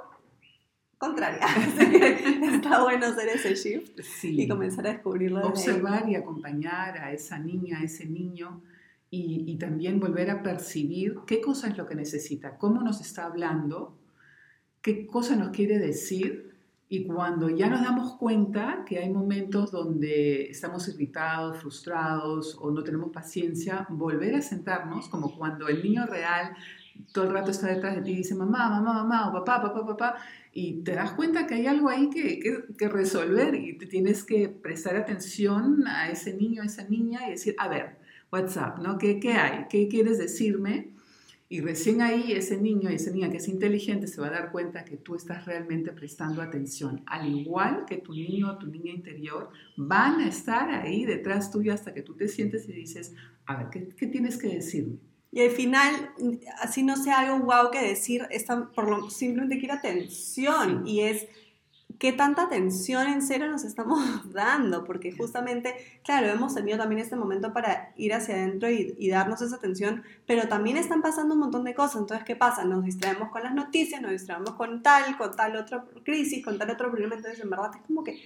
contraria. 0.96 1.40
está 2.54 2.82
bueno 2.82 3.06
hacer 3.06 3.28
ese 3.28 3.54
shift 3.54 4.00
y 4.22 4.46
comenzar 4.46 4.86
a 4.86 4.92
descubrirlo. 4.92 5.46
Observar 5.46 6.08
y 6.08 6.14
acompañar 6.14 6.98
a 6.98 7.12
esa 7.12 7.38
niña, 7.38 7.80
a 7.80 7.84
ese 7.84 8.06
niño 8.06 8.62
y, 9.10 9.44
y 9.46 9.56
también 9.58 9.98
volver 9.98 10.30
a 10.30 10.42
percibir 10.42 11.16
qué 11.26 11.40
cosa 11.40 11.68
es 11.68 11.76
lo 11.76 11.86
que 11.86 11.96
necesita, 11.96 12.56
cómo 12.56 12.80
nos 12.80 13.00
está 13.00 13.26
hablando, 13.26 13.98
qué 14.80 15.06
cosa 15.06 15.34
nos 15.34 15.50
quiere 15.50 15.78
decir 15.78 16.52
y 16.92 17.04
cuando 17.04 17.48
ya 17.48 17.70
nos 17.70 17.80
damos 17.80 18.18
cuenta 18.18 18.84
que 18.86 18.98
hay 18.98 19.08
momentos 19.08 19.70
donde 19.70 20.50
estamos 20.50 20.86
irritados, 20.88 21.56
frustrados 21.56 22.54
o 22.60 22.70
no 22.70 22.84
tenemos 22.84 23.10
paciencia, 23.10 23.86
volver 23.88 24.34
a 24.34 24.42
sentarnos, 24.42 25.08
como 25.08 25.34
cuando 25.34 25.68
el 25.68 25.82
niño 25.82 26.04
real 26.04 26.54
todo 27.14 27.24
el 27.24 27.32
rato 27.32 27.50
está 27.50 27.68
detrás 27.68 27.96
de 27.96 28.02
ti 28.02 28.10
y 28.10 28.16
dice 28.16 28.34
mamá, 28.34 28.68
mamá, 28.68 28.92
mamá, 28.92 29.30
o 29.30 29.32
papá, 29.32 29.62
papá, 29.62 29.86
papá, 29.86 30.16
y 30.52 30.82
te 30.82 30.92
das 30.92 31.12
cuenta 31.12 31.46
que 31.46 31.54
hay 31.54 31.66
algo 31.66 31.88
ahí 31.88 32.10
que, 32.10 32.38
que, 32.38 32.74
que 32.76 32.88
resolver 32.90 33.54
y 33.54 33.78
te 33.78 33.86
tienes 33.86 34.22
que 34.22 34.50
prestar 34.50 34.94
atención 34.96 35.86
a 35.86 36.10
ese 36.10 36.34
niño, 36.34 36.60
a 36.60 36.66
esa 36.66 36.86
niña 36.86 37.26
y 37.26 37.30
decir, 37.30 37.54
a 37.56 37.68
ver, 37.68 37.96
what's 38.30 38.58
up, 38.58 38.82
¿no? 38.82 38.98
¿Qué, 38.98 39.18
qué 39.18 39.32
hay? 39.32 39.64
¿Qué 39.70 39.88
quieres 39.88 40.18
decirme? 40.18 40.90
Y 41.52 41.60
recién 41.60 42.00
ahí 42.00 42.32
ese 42.32 42.56
niño 42.56 42.90
y 42.90 42.94
esa 42.94 43.10
niña 43.10 43.28
que 43.28 43.36
es 43.36 43.46
inteligente 43.46 44.06
se 44.06 44.22
va 44.22 44.28
a 44.28 44.30
dar 44.30 44.52
cuenta 44.52 44.86
que 44.86 44.96
tú 44.96 45.16
estás 45.16 45.44
realmente 45.44 45.92
prestando 45.92 46.40
atención. 46.40 47.02
Al 47.04 47.28
igual 47.28 47.84
que 47.84 47.98
tu 47.98 48.14
niño 48.14 48.52
o 48.52 48.56
tu 48.56 48.68
niña 48.68 48.90
interior 48.90 49.50
van 49.76 50.20
a 50.20 50.28
estar 50.28 50.70
ahí 50.70 51.04
detrás 51.04 51.50
tuyo 51.50 51.74
hasta 51.74 51.92
que 51.92 52.00
tú 52.00 52.14
te 52.14 52.26
sientes 52.28 52.66
y 52.70 52.72
dices, 52.72 53.14
a 53.44 53.58
ver, 53.58 53.66
¿qué, 53.68 53.86
qué 53.94 54.06
tienes 54.06 54.38
que 54.38 54.48
decirme? 54.48 54.96
Y 55.30 55.42
al 55.42 55.50
final, 55.50 55.92
así 56.62 56.82
no 56.82 56.96
sea 56.96 57.20
algo 57.20 57.44
wow 57.44 57.70
que 57.70 57.86
decir, 57.86 58.22
está, 58.30 58.70
por 58.72 58.88
lo 58.88 59.10
simplemente 59.10 59.58
quiere 59.58 59.74
atención. 59.74 60.86
Y 60.86 61.00
es 61.00 61.26
qué 62.02 62.12
tanta 62.12 62.42
atención 62.42 63.06
en 63.06 63.22
serio 63.22 63.48
nos 63.48 63.62
estamos 63.62 64.00
dando, 64.32 64.82
porque 64.82 65.12
justamente, 65.12 65.76
claro, 66.02 66.26
hemos 66.26 66.52
tenido 66.52 66.76
también 66.76 67.00
este 67.00 67.14
momento 67.14 67.52
para 67.52 67.92
ir 67.96 68.12
hacia 68.12 68.34
adentro 68.34 68.68
y, 68.68 69.08
darnos 69.08 69.40
esa 69.40 69.54
atención, 69.54 70.02
pero 70.26 70.48
también 70.48 70.76
están 70.76 71.00
pasando 71.00 71.34
un 71.34 71.40
montón 71.40 71.62
de 71.62 71.76
cosas, 71.76 72.00
entonces, 72.00 72.26
¿qué 72.26 72.34
pasa? 72.34 72.64
Nos 72.64 72.82
distraemos 72.82 73.30
con 73.30 73.44
las 73.44 73.54
noticias, 73.54 74.02
nos 74.02 74.10
distraemos 74.10 74.54
con 74.54 74.82
tal, 74.82 75.16
con 75.16 75.36
tal 75.36 75.54
otra 75.54 75.84
crisis, 76.02 76.44
con 76.44 76.58
tal 76.58 76.70
otro 76.70 76.90
problema, 76.90 77.14
entonces 77.14 77.40
en 77.40 77.50
verdad 77.50 77.70
es 77.76 77.86
como 77.86 78.02
que 78.02 78.20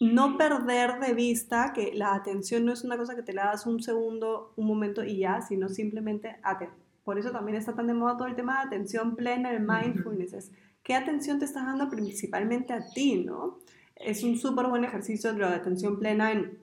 no 0.00 0.36
perder 0.36 0.98
de 0.98 1.14
vista 1.14 1.72
que 1.72 1.92
la 1.94 2.16
atención 2.16 2.64
no 2.64 2.72
es 2.72 2.82
una 2.82 2.96
cosa 2.96 3.14
que 3.14 3.22
te 3.22 3.32
la 3.32 3.44
das 3.44 3.64
un 3.64 3.80
segundo, 3.80 4.54
un 4.56 4.66
momento 4.66 5.04
y 5.04 5.18
ya, 5.18 5.40
sino 5.40 5.68
simplemente 5.68 6.40
Por 7.04 7.16
eso 7.16 7.30
también 7.30 7.58
está 7.58 7.74
tan 7.74 7.86
de 7.86 7.94
moda 7.94 8.16
todo 8.16 8.26
el 8.26 8.34
tema 8.34 8.56
de 8.56 8.66
atención 8.66 9.14
plena, 9.14 9.52
el 9.52 9.60
mindfulness 9.60 10.50
qué 10.88 10.94
atención 10.94 11.38
te 11.38 11.44
estás 11.44 11.66
dando 11.66 11.90
principalmente 11.90 12.72
a 12.72 12.80
ti, 12.80 13.22
¿no? 13.22 13.58
Es 13.94 14.24
un 14.24 14.38
súper 14.38 14.68
buen 14.68 14.84
ejercicio 14.84 15.34
de 15.34 15.44
atención 15.44 15.98
plena 15.98 16.32
en, 16.32 16.58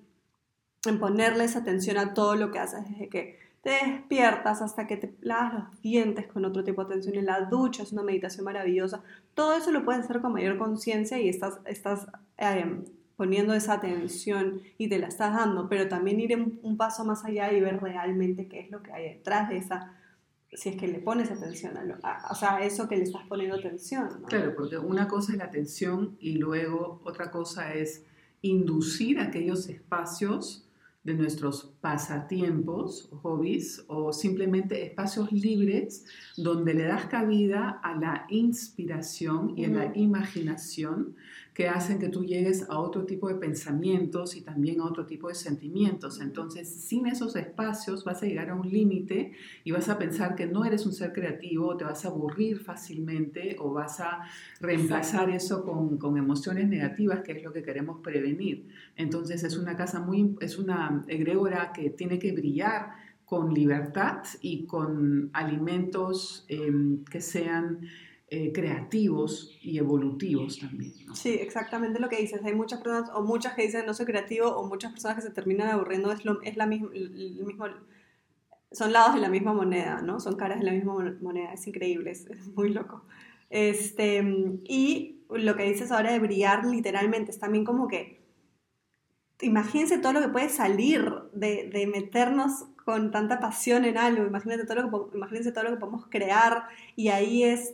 en 0.87 0.99
ponerles 0.99 1.55
atención 1.55 1.99
a 1.99 2.15
todo 2.15 2.35
lo 2.35 2.51
que 2.51 2.57
haces, 2.57 2.89
desde 2.89 3.07
que 3.07 3.39
te 3.61 3.69
despiertas 3.69 4.63
hasta 4.63 4.87
que 4.87 4.97
te 4.97 5.13
lavas 5.21 5.53
los 5.53 5.81
dientes 5.81 6.25
con 6.25 6.43
otro 6.43 6.63
tipo 6.63 6.83
de 6.83 6.87
atención, 6.87 7.17
en 7.17 7.27
la 7.27 7.41
ducha 7.41 7.83
es 7.83 7.91
una 7.91 8.01
meditación 8.01 8.45
maravillosa. 8.45 9.03
Todo 9.35 9.53
eso 9.53 9.69
lo 9.69 9.85
puedes 9.85 10.05
hacer 10.05 10.21
con 10.21 10.33
mayor 10.33 10.57
conciencia 10.57 11.19
y 11.19 11.29
estás, 11.29 11.59
estás 11.65 12.07
em, 12.37 12.83
poniendo 13.17 13.53
esa 13.53 13.73
atención 13.73 14.61
y 14.79 14.89
te 14.89 14.97
la 14.97 15.07
estás 15.07 15.35
dando, 15.35 15.69
pero 15.69 15.87
también 15.87 16.19
ir 16.19 16.35
un 16.63 16.77
paso 16.77 17.05
más 17.05 17.25
allá 17.25 17.51
y 17.51 17.61
ver 17.61 17.79
realmente 17.79 18.47
qué 18.47 18.61
es 18.61 18.71
lo 18.71 18.81
que 18.81 18.91
hay 18.91 19.03
detrás 19.03 19.49
de 19.49 19.57
esa 19.57 19.93
si 20.55 20.69
es 20.69 20.75
que 20.77 20.87
le 20.87 20.99
pones 20.99 21.29
atención 21.31 21.77
a, 21.77 21.83
lo, 21.83 21.95
o 22.29 22.35
sea, 22.35 22.59
eso 22.63 22.87
que 22.87 22.97
le 22.97 23.03
estás 23.03 23.23
poniendo 23.27 23.55
atención. 23.55 24.23
Claro, 24.27 24.55
porque 24.55 24.77
una 24.77 25.07
cosa 25.07 25.33
es 25.33 25.37
la 25.37 25.45
atención 25.45 26.17
y 26.19 26.37
luego 26.37 27.01
otra 27.03 27.31
cosa 27.31 27.73
es 27.73 28.03
inducir 28.41 29.19
aquellos 29.19 29.67
espacios 29.69 30.65
de 31.05 31.13
nuestros 31.13 31.71
pasatiempos, 31.81 33.09
hobbies 33.21 33.85
o 33.87 34.11
simplemente 34.11 34.83
espacios 34.83 35.31
libres 35.31 36.05
donde 36.35 36.73
le 36.73 36.83
das 36.83 37.05
cabida 37.05 37.79
a 37.83 37.95
la 37.95 38.25
inspiración 38.29 39.53
y 39.55 39.65
a 39.65 39.69
la 39.69 39.91
imaginación, 39.95 41.15
que 41.55 41.69
hacen 41.69 41.99
que 41.99 42.09
tú 42.09 42.25
llegues 42.25 42.69
a 42.69 42.77
otro 42.79 43.05
tipo 43.05 43.29
de 43.29 43.35
pensamientos 43.35 44.35
y 44.35 44.41
también 44.41 44.81
a 44.81 44.85
otro 44.85 45.05
tipo 45.05 45.29
de 45.29 45.35
sentimientos. 45.35 46.19
Entonces, 46.19 46.67
sin 46.67 47.07
esos 47.07 47.37
espacios 47.37 48.03
vas 48.03 48.21
a 48.21 48.25
llegar 48.25 48.49
a 48.49 48.55
un 48.55 48.69
límite 48.69 49.31
y 49.63 49.71
vas 49.71 49.87
a 49.87 49.97
pensar 49.97 50.35
que 50.35 50.47
no 50.47 50.65
eres 50.65 50.85
un 50.85 50.91
ser 50.91 51.13
creativo, 51.13 51.77
te 51.77 51.85
vas 51.85 52.03
a 52.03 52.09
aburrir 52.09 52.59
fácilmente 52.59 53.55
o 53.57 53.71
vas 53.71 54.01
a 54.01 54.23
reemplazar 54.59 55.29
eso 55.29 55.63
con, 55.63 55.97
con 55.97 56.17
emociones 56.17 56.67
negativas, 56.67 57.21
que 57.21 57.31
es 57.31 57.41
lo 57.41 57.53
que 57.53 57.63
queremos 57.63 58.01
prevenir. 58.01 58.67
Entonces, 58.97 59.41
es 59.45 59.55
una 59.55 59.77
casa 59.77 60.01
muy, 60.01 60.35
es 60.41 60.57
una 60.57 61.05
egregora 61.07 61.71
que 61.73 61.89
tiene 61.89 62.19
que 62.19 62.33
brillar 62.33 62.91
con 63.23 63.53
libertad 63.53 64.23
y 64.41 64.65
con 64.65 65.29
alimentos 65.31 66.45
em, 66.49 67.05
que 67.05 67.21
sean 67.21 67.79
eh, 68.27 68.51
creativos 68.51 69.55
y 69.61 69.77
evolutivos 69.77 70.59
también. 70.59 70.93
Sí, 71.13 71.29
exactamente 71.29 71.99
lo 71.99 72.09
que 72.09 72.17
dices. 72.17 72.41
Hay 72.43 72.55
muchas 72.55 72.81
personas, 72.81 73.09
o 73.13 73.21
muchas 73.21 73.53
que 73.53 73.63
dicen 73.63 73.85
no 73.85 73.93
soy 73.93 74.05
creativo, 74.05 74.47
o 74.49 74.67
muchas 74.67 74.91
personas 74.91 75.17
que 75.17 75.21
se 75.21 75.29
terminan 75.29 75.69
aburriendo. 75.69 76.11
Es, 76.11 76.25
lo, 76.25 76.41
es 76.41 76.57
la 76.57 76.65
misma, 76.65 76.89
el 76.93 77.43
mismo, 77.45 77.65
son 78.71 78.93
lados 78.93 79.15
de 79.15 79.21
la 79.21 79.29
misma 79.29 79.53
moneda, 79.53 80.01
¿no? 80.01 80.19
Son 80.19 80.35
caras 80.35 80.59
de 80.59 80.65
la 80.65 80.71
misma 80.71 80.95
moneda. 81.21 81.53
Es 81.53 81.67
increíble, 81.67 82.11
es, 82.11 82.27
muy 82.55 82.69
loco. 82.69 83.03
Este, 83.49 84.23
y 84.63 85.23
lo 85.29 85.55
que 85.55 85.63
dices 85.63 85.91
ahora 85.91 86.11
de 86.11 86.19
brillar 86.19 86.65
literalmente 86.65 87.31
es 87.31 87.39
también 87.39 87.63
como 87.63 87.87
que 87.87 88.25
imagínense 89.41 89.97
todo 89.97 90.13
lo 90.13 90.21
que 90.21 90.29
puede 90.29 90.49
salir 90.49 91.13
de, 91.33 91.69
de 91.71 91.87
meternos 91.87 92.65
con 92.85 93.11
tanta 93.11 93.39
pasión 93.39 93.83
en 93.83 93.97
algo, 93.97 94.25
imagínate 94.25 94.65
todo 94.65 94.83
lo 94.83 95.11
imagínense 95.13 95.51
todo 95.51 95.63
lo 95.65 95.71
que 95.71 95.77
podemos 95.77 96.05
crear 96.07 96.67
y 96.95 97.09
ahí 97.09 97.43
es, 97.43 97.73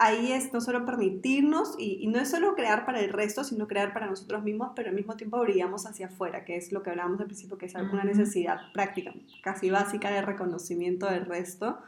ahí 0.00 0.32
es 0.32 0.52
no 0.52 0.62
solo 0.62 0.86
permitirnos 0.86 1.74
y, 1.78 2.06
no 2.08 2.18
es 2.18 2.30
solo 2.30 2.54
crear 2.54 2.86
para 2.86 3.00
el 3.00 3.12
resto, 3.12 3.44
sino 3.44 3.68
crear 3.68 3.92
para 3.92 4.06
nosotros 4.06 4.42
mismos, 4.42 4.70
pero 4.74 4.88
al 4.88 4.94
mismo 4.94 5.14
tiempo 5.14 5.38
brillamos 5.40 5.86
hacia 5.86 6.06
afuera, 6.06 6.44
que 6.46 6.56
es 6.56 6.72
lo 6.72 6.82
que 6.82 6.88
hablábamos 6.88 7.20
al 7.20 7.26
principio, 7.26 7.58
que 7.58 7.66
es 7.66 7.76
alguna 7.76 8.02
necesidad 8.04 8.72
práctica, 8.72 9.12
casi 9.42 9.68
básica 9.68 10.10
de 10.10 10.22
reconocimiento 10.22 11.06
del 11.06 11.26
resto. 11.26 11.78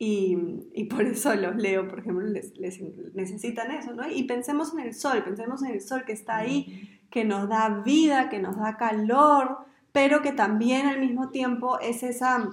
Y, 0.00 0.36
y, 0.74 0.84
por 0.84 1.02
eso 1.02 1.32
los 1.36 1.54
leo, 1.54 1.86
por 1.86 2.00
ejemplo, 2.00 2.26
les, 2.26 2.58
les, 2.58 2.80
necesitan 3.14 3.70
eso, 3.70 3.94
¿no? 3.94 4.10
Y 4.10 4.24
pensemos 4.24 4.72
en 4.72 4.80
el 4.80 4.92
sol, 4.92 5.22
pensemos 5.22 5.62
en 5.62 5.70
el 5.70 5.80
sol 5.80 6.04
que 6.04 6.12
está 6.12 6.38
ahí, 6.38 7.00
que 7.08 7.24
nos 7.24 7.48
da 7.48 7.82
vida, 7.84 8.28
que 8.28 8.40
nos 8.40 8.56
da 8.56 8.76
calor, 8.76 9.58
pero 9.92 10.22
que 10.22 10.32
también 10.32 10.86
al 10.86 10.98
mismo 10.98 11.30
tiempo 11.30 11.78
es 11.78 12.02
esa, 12.02 12.50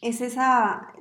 es 0.00 0.22
esa, 0.22 0.94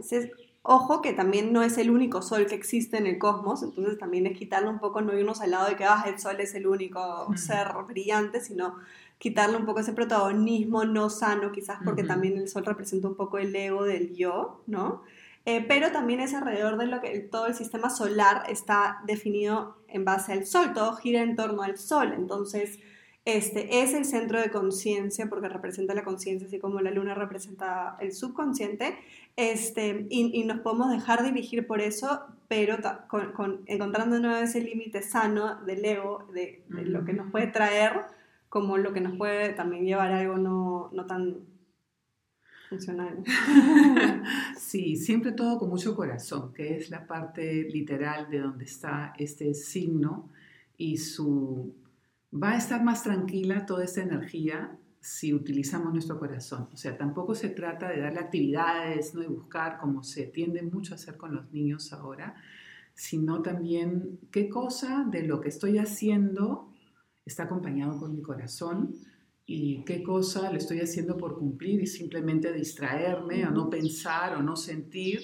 ojo 0.63 1.01
que 1.01 1.13
también 1.13 1.53
no 1.53 1.63
es 1.63 1.77
el 1.77 1.89
único 1.89 2.21
sol 2.21 2.45
que 2.45 2.55
existe 2.55 2.97
en 2.97 3.07
el 3.07 3.17
cosmos, 3.17 3.63
entonces 3.63 3.97
también 3.97 4.27
es 4.27 4.37
quitarle 4.37 4.69
un 4.69 4.79
poco, 4.79 5.01
no 5.01 5.17
irnos 5.17 5.41
al 5.41 5.51
lado 5.51 5.67
de 5.67 5.75
que 5.75 5.85
ah, 5.85 6.03
el 6.07 6.19
sol 6.19 6.39
es 6.39 6.53
el 6.53 6.67
único 6.67 7.27
ser 7.35 7.69
brillante, 7.87 8.41
sino 8.41 8.75
quitarle 9.17 9.57
un 9.57 9.65
poco 9.65 9.79
ese 9.79 9.93
protagonismo 9.93 10.85
no 10.85 11.09
sano, 11.09 11.51
quizás 11.51 11.79
porque 11.83 12.03
también 12.03 12.37
el 12.37 12.47
sol 12.47 12.65
representa 12.65 13.07
un 13.07 13.15
poco 13.15 13.37
el 13.37 13.55
ego 13.55 13.83
del 13.83 14.15
yo, 14.15 14.63
¿no? 14.67 15.03
Eh, 15.45 15.65
pero 15.67 15.91
también 15.91 16.19
es 16.19 16.35
alrededor 16.35 16.77
de 16.77 16.85
lo 16.85 17.01
que 17.01 17.19
todo 17.19 17.47
el 17.47 17.55
sistema 17.55 17.89
solar 17.89 18.43
está 18.47 19.01
definido 19.05 19.77
en 19.87 20.05
base 20.05 20.33
al 20.33 20.45
sol, 20.45 20.73
todo 20.73 20.95
gira 20.95 21.23
en 21.23 21.35
torno 21.35 21.63
al 21.63 21.79
sol, 21.79 22.13
entonces 22.13 22.79
este 23.25 23.81
es 23.81 23.93
el 23.93 24.05
centro 24.05 24.41
de 24.41 24.49
conciencia 24.49 25.29
porque 25.29 25.47
representa 25.47 25.93
la 25.93 26.03
conciencia, 26.03 26.47
así 26.47 26.59
como 26.59 26.81
la 26.81 26.89
luna 26.89 27.13
representa 27.13 27.95
el 27.99 28.13
subconsciente, 28.13 28.97
este, 29.35 30.07
y, 30.09 30.43
nos 30.43 30.59
podemos 30.61 30.89
dejar 30.91 31.23
dirigir 31.23 31.67
por 31.67 31.81
eso, 31.81 32.21
pero 32.47 32.77
con, 33.07 33.61
encontrando 33.67 34.19
nuevo 34.19 34.37
ese 34.37 34.61
límite 34.61 35.03
sano 35.03 35.63
del 35.63 35.85
ego, 35.85 36.27
de, 36.33 36.63
lo 36.69 37.05
que 37.05 37.13
nos 37.13 37.31
puede 37.31 37.47
traer, 37.47 37.93
como 38.49 38.77
lo 38.77 38.91
que 38.91 39.01
nos 39.01 39.15
puede 39.17 39.53
también 39.53 39.85
llevar 39.85 40.11
a 40.11 40.19
algo 40.19 40.37
no, 40.37 40.89
no 40.91 41.05
tan 41.05 41.45
funcional. 42.69 43.23
Sí, 44.57 44.95
siempre 44.95 45.33
todo 45.33 45.59
con 45.59 45.69
mucho 45.69 45.95
corazón, 45.95 46.53
que 46.53 46.77
es 46.77 46.89
la 46.89 47.05
parte 47.05 47.63
literal 47.63 48.29
de 48.29 48.39
donde 48.39 48.65
está 48.65 49.13
este 49.17 49.53
signo 49.53 50.29
y 50.77 50.97
su 50.97 51.73
va 52.31 52.51
a 52.51 52.57
estar 52.57 52.83
más 52.83 53.03
tranquila 53.03 53.65
toda 53.65 53.83
esta 53.83 54.01
energía 54.01 54.77
si 55.01 55.33
utilizamos 55.33 55.91
nuestro 55.91 56.19
corazón. 56.19 56.69
O 56.71 56.77
sea, 56.77 56.97
tampoco 56.97 57.33
se 57.33 57.49
trata 57.49 57.89
de 57.89 58.01
darle 58.01 58.19
actividades, 58.19 59.13
¿no? 59.13 59.21
de 59.21 59.27
buscar 59.27 59.79
como 59.79 60.03
se 60.03 60.27
tiende 60.27 60.61
mucho 60.61 60.93
a 60.93 60.95
hacer 60.95 61.17
con 61.17 61.35
los 61.35 61.51
niños 61.51 61.91
ahora, 61.91 62.35
sino 62.93 63.41
también 63.41 64.19
qué 64.31 64.47
cosa 64.47 65.05
de 65.09 65.23
lo 65.23 65.41
que 65.41 65.49
estoy 65.49 65.79
haciendo 65.79 66.71
está 67.25 67.43
acompañado 67.43 67.97
con 67.97 68.15
mi 68.15 68.21
corazón 68.21 68.95
y 69.45 69.83
qué 69.85 70.03
cosa 70.03 70.51
lo 70.51 70.57
estoy 70.57 70.81
haciendo 70.81 71.17
por 71.17 71.37
cumplir 71.37 71.81
y 71.81 71.87
simplemente 71.87 72.53
distraerme 72.53 73.45
o 73.45 73.51
no 73.51 73.69
pensar 73.69 74.35
o 74.35 74.43
no 74.43 74.55
sentir. 74.55 75.19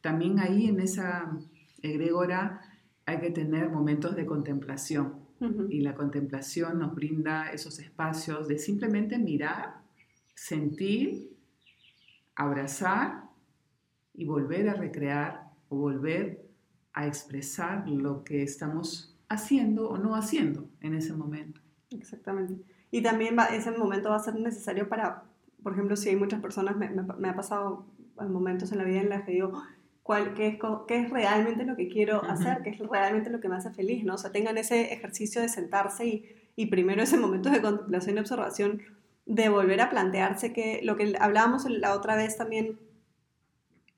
También 0.00 0.38
ahí 0.38 0.66
en 0.66 0.80
esa 0.80 1.38
egregora 1.80 2.60
hay 3.06 3.18
que 3.18 3.30
tener 3.30 3.70
momentos 3.70 4.14
de 4.14 4.26
contemplación 4.26 5.22
y 5.68 5.80
la 5.80 5.94
contemplación 5.94 6.78
nos 6.78 6.94
brinda 6.94 7.50
esos 7.50 7.78
espacios 7.78 8.48
de 8.48 8.58
simplemente 8.58 9.18
mirar, 9.18 9.82
sentir, 10.34 11.36
abrazar 12.34 13.24
y 14.14 14.24
volver 14.24 14.68
a 14.68 14.74
recrear 14.74 15.50
o 15.68 15.76
volver 15.76 16.46
a 16.92 17.06
expresar 17.06 17.88
lo 17.88 18.24
que 18.24 18.42
estamos 18.42 19.16
haciendo 19.28 19.88
o 19.88 19.98
no 19.98 20.14
haciendo 20.14 20.68
en 20.80 20.94
ese 20.94 21.12
momento. 21.14 21.60
Exactamente. 21.90 22.62
Y 22.90 23.02
también 23.02 23.36
ese 23.52 23.70
momento 23.70 24.10
va 24.10 24.16
a 24.16 24.20
ser 24.20 24.34
necesario 24.34 24.88
para, 24.88 25.24
por 25.62 25.72
ejemplo, 25.72 25.96
si 25.96 26.10
hay 26.10 26.16
muchas 26.16 26.40
personas, 26.40 26.76
me, 26.76 26.90
me 26.90 27.28
ha 27.28 27.34
pasado 27.34 27.86
momentos 28.16 28.72
en 28.72 28.78
la 28.78 28.84
vida 28.84 29.00
en 29.00 29.08
los 29.08 29.22
que 29.22 29.32
digo, 29.32 29.52
cuál, 30.02 30.34
qué, 30.34 30.48
es, 30.48 30.58
qué 30.88 31.00
es 31.00 31.10
realmente 31.10 31.64
lo 31.64 31.76
que 31.76 31.88
quiero 31.88 32.22
hacer, 32.24 32.62
qué 32.62 32.70
es 32.70 32.78
realmente 32.78 33.30
lo 33.30 33.40
que 33.40 33.48
me 33.48 33.56
hace 33.56 33.70
feliz, 33.70 34.04
¿no? 34.04 34.14
O 34.14 34.18
sea, 34.18 34.32
tengan 34.32 34.58
ese 34.58 34.92
ejercicio 34.92 35.40
de 35.40 35.48
sentarse 35.48 36.06
y, 36.06 36.36
y 36.56 36.66
primero 36.66 37.02
ese 37.02 37.16
momento 37.16 37.50
de 37.50 37.62
contemplación 37.62 38.16
y 38.16 38.20
observación, 38.20 38.82
de 39.26 39.48
volver 39.48 39.80
a 39.80 39.90
plantearse 39.90 40.52
que 40.52 40.80
lo 40.82 40.96
que 40.96 41.14
hablábamos 41.18 41.64
la 41.70 41.94
otra 41.94 42.16
vez 42.16 42.36
también 42.36 42.78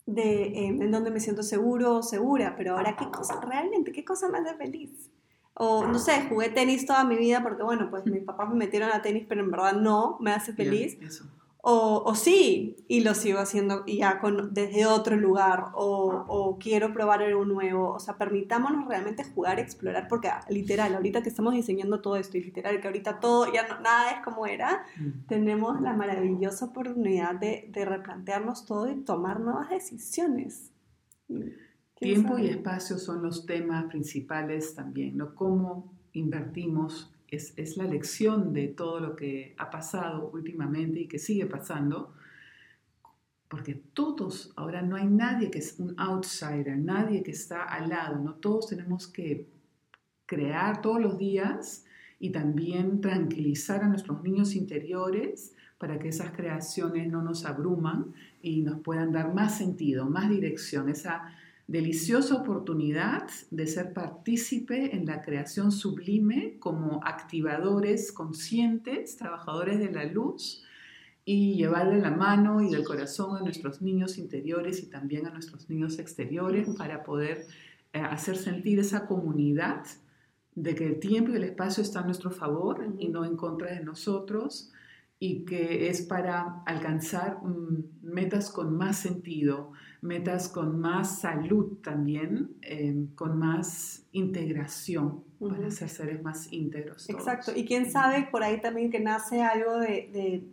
de 0.06 0.66
em, 0.66 0.82
en 0.82 0.90
dónde 0.90 1.10
me 1.10 1.20
siento 1.20 1.42
seguro 1.42 1.96
o 1.96 2.02
segura, 2.02 2.54
pero 2.56 2.76
ahora 2.76 2.96
qué 2.96 3.10
cosa 3.10 3.40
realmente, 3.40 3.92
qué 3.92 4.04
cosa 4.04 4.28
me 4.28 4.38
hace 4.38 4.54
feliz. 4.54 5.10
O 5.54 5.86
no 5.86 5.98
sé, 5.98 6.26
jugué 6.28 6.50
tenis 6.50 6.84
toda 6.84 7.04
mi 7.04 7.16
vida 7.16 7.42
porque 7.42 7.62
bueno, 7.62 7.88
pues 7.88 8.04
mis 8.06 8.24
papás 8.24 8.48
me 8.50 8.56
metieron 8.56 8.90
a 8.90 9.02
tenis, 9.02 9.24
pero 9.28 9.40
en 9.40 9.50
verdad 9.50 9.74
no, 9.74 10.18
me 10.20 10.32
hace 10.32 10.52
feliz. 10.52 10.98
O, 11.66 12.14
sí, 12.14 12.76
y 12.88 13.00
lo 13.00 13.14
sigo 13.14 13.38
haciendo 13.38 13.86
ya 13.86 14.20
con, 14.20 14.52
desde 14.52 14.84
otro 14.84 15.16
lugar, 15.16 15.68
o, 15.72 16.58
quiero 16.60 16.92
probar 16.92 17.22
algo 17.22 17.46
nuevo. 17.46 17.92
O 17.92 17.98
sea, 17.98 18.18
permitámonos 18.18 18.86
realmente 18.86 19.24
jugar, 19.24 19.58
explorar, 19.58 20.06
porque 20.06 20.28
ah, 20.28 20.44
literal, 20.50 20.94
ahorita 20.94 21.22
que 21.22 21.30
estamos 21.30 21.54
diseñando 21.54 22.02
todo 22.02 22.16
esto, 22.16 22.36
y 22.36 22.42
literal, 22.42 22.82
que 22.82 22.86
ahorita 22.86 23.18
todo, 23.18 23.50
ya 23.50 23.66
nada 23.80 24.10
es 24.10 24.22
como 24.22 24.46
era, 24.46 24.84
mm. 24.98 25.26
tenemos 25.26 25.80
la 25.80 25.94
maravillosa 25.94 26.66
oportunidad 26.66 27.36
de, 27.36 27.70
de, 27.72 27.84
replantearnos 27.86 28.66
todo 28.66 28.90
y 28.90 28.96
tomar 28.96 29.40
nuevas 29.40 29.70
decisiones. 29.70 30.70
Tiempo 31.98 32.36
y 32.38 32.48
espacio 32.48 32.98
son 32.98 33.22
los 33.22 33.46
temas 33.46 33.86
principales 33.86 34.74
también, 34.74 35.16
¿no? 35.16 35.34
Cómo 35.34 35.94
invertimos 36.12 37.13
es, 37.34 37.76
la 37.76 37.84
lección 37.84 38.52
de 38.52 38.68
todo 38.68 39.00
lo 39.00 39.16
que 39.16 39.54
ha 39.58 39.70
pasado 39.70 40.30
últimamente 40.32 41.00
y 41.00 41.08
que 41.08 41.18
sigue 41.18 41.46
pasando, 41.46 42.14
porque 43.48 43.74
todos, 43.74 44.52
ahora 44.56 44.82
no 44.82 44.96
hay 44.96 45.06
nadie 45.06 45.50
que 45.50 45.58
es 45.58 45.78
un 45.78 45.94
outsider, 45.98 46.76
nadie 46.76 47.22
que 47.22 47.30
está 47.30 47.64
al 47.64 47.90
lado, 47.90 48.18
¿no? 48.18 48.34
Todos 48.34 48.68
tenemos 48.68 49.06
que 49.06 49.46
crear 50.26 50.80
todos 50.80 51.00
los 51.00 51.18
días 51.18 51.84
y 52.18 52.30
también 52.30 53.00
tranquilizar 53.00 53.82
a 53.82 53.88
nuestros 53.88 54.22
niños 54.22 54.54
interiores 54.54 55.54
para 55.78 55.98
que 55.98 56.08
esas 56.08 56.32
creaciones 56.32 57.10
no 57.10 57.22
nos 57.22 57.44
abruman 57.44 58.14
y 58.40 58.62
nos 58.62 58.80
puedan 58.80 59.12
dar 59.12 59.34
más 59.34 59.58
sentido, 59.58 60.06
más 60.08 60.30
dirección, 60.30 60.88
esa 60.88 61.34
deliciosa 61.66 62.34
oportunidad 62.34 63.28
de 63.50 63.66
ser 63.66 63.92
partícipe 63.92 64.94
en 64.94 65.06
la 65.06 65.22
creación 65.22 65.72
sublime 65.72 66.56
como 66.58 67.00
activadores 67.04 68.12
conscientes, 68.12 69.16
trabajadores 69.16 69.78
de 69.78 69.90
la 69.90 70.04
luz 70.04 70.62
y 71.24 71.54
llevarle 71.54 72.00
la 72.00 72.10
mano 72.10 72.60
y 72.60 72.70
del 72.70 72.84
corazón 72.84 73.36
a 73.36 73.40
nuestros 73.40 73.80
niños 73.80 74.18
interiores 74.18 74.82
y 74.82 74.90
también 74.90 75.26
a 75.26 75.30
nuestros 75.30 75.70
niños 75.70 75.98
exteriores 75.98 76.68
para 76.76 77.02
poder 77.02 77.46
eh, 77.94 78.00
hacer 78.00 78.36
sentir 78.36 78.78
esa 78.78 79.06
comunidad 79.06 79.86
de 80.54 80.74
que 80.74 80.86
el 80.86 81.00
tiempo 81.00 81.32
y 81.32 81.36
el 81.36 81.44
espacio 81.44 81.82
están 81.82 82.04
a 82.04 82.06
nuestro 82.06 82.30
favor 82.30 82.94
y 82.98 83.08
no 83.08 83.24
en 83.24 83.36
contra 83.36 83.72
de 83.72 83.82
nosotros 83.82 84.70
y 85.18 85.44
que 85.44 85.88
es 85.88 86.02
para 86.02 86.62
alcanzar 86.66 87.38
mm, 87.42 87.84
metas 88.02 88.50
con 88.50 88.76
más 88.76 88.98
sentido, 88.98 89.72
metas 90.04 90.50
con 90.50 90.78
más 90.78 91.20
salud 91.20 91.78
también, 91.82 92.50
em, 92.60 93.08
con 93.14 93.38
más 93.38 94.06
integración 94.12 95.24
para 95.40 95.70
ser 95.70 95.88
seres 95.88 96.22
más 96.22 96.52
íntegros. 96.52 97.08
Exacto, 97.08 97.52
y 97.56 97.64
quién 97.64 97.90
sabe 97.90 98.28
por 98.30 98.42
ahí 98.42 98.60
también 98.60 98.90
que 98.90 99.00
nace 99.00 99.42
algo 99.42 99.78
de, 99.78 100.44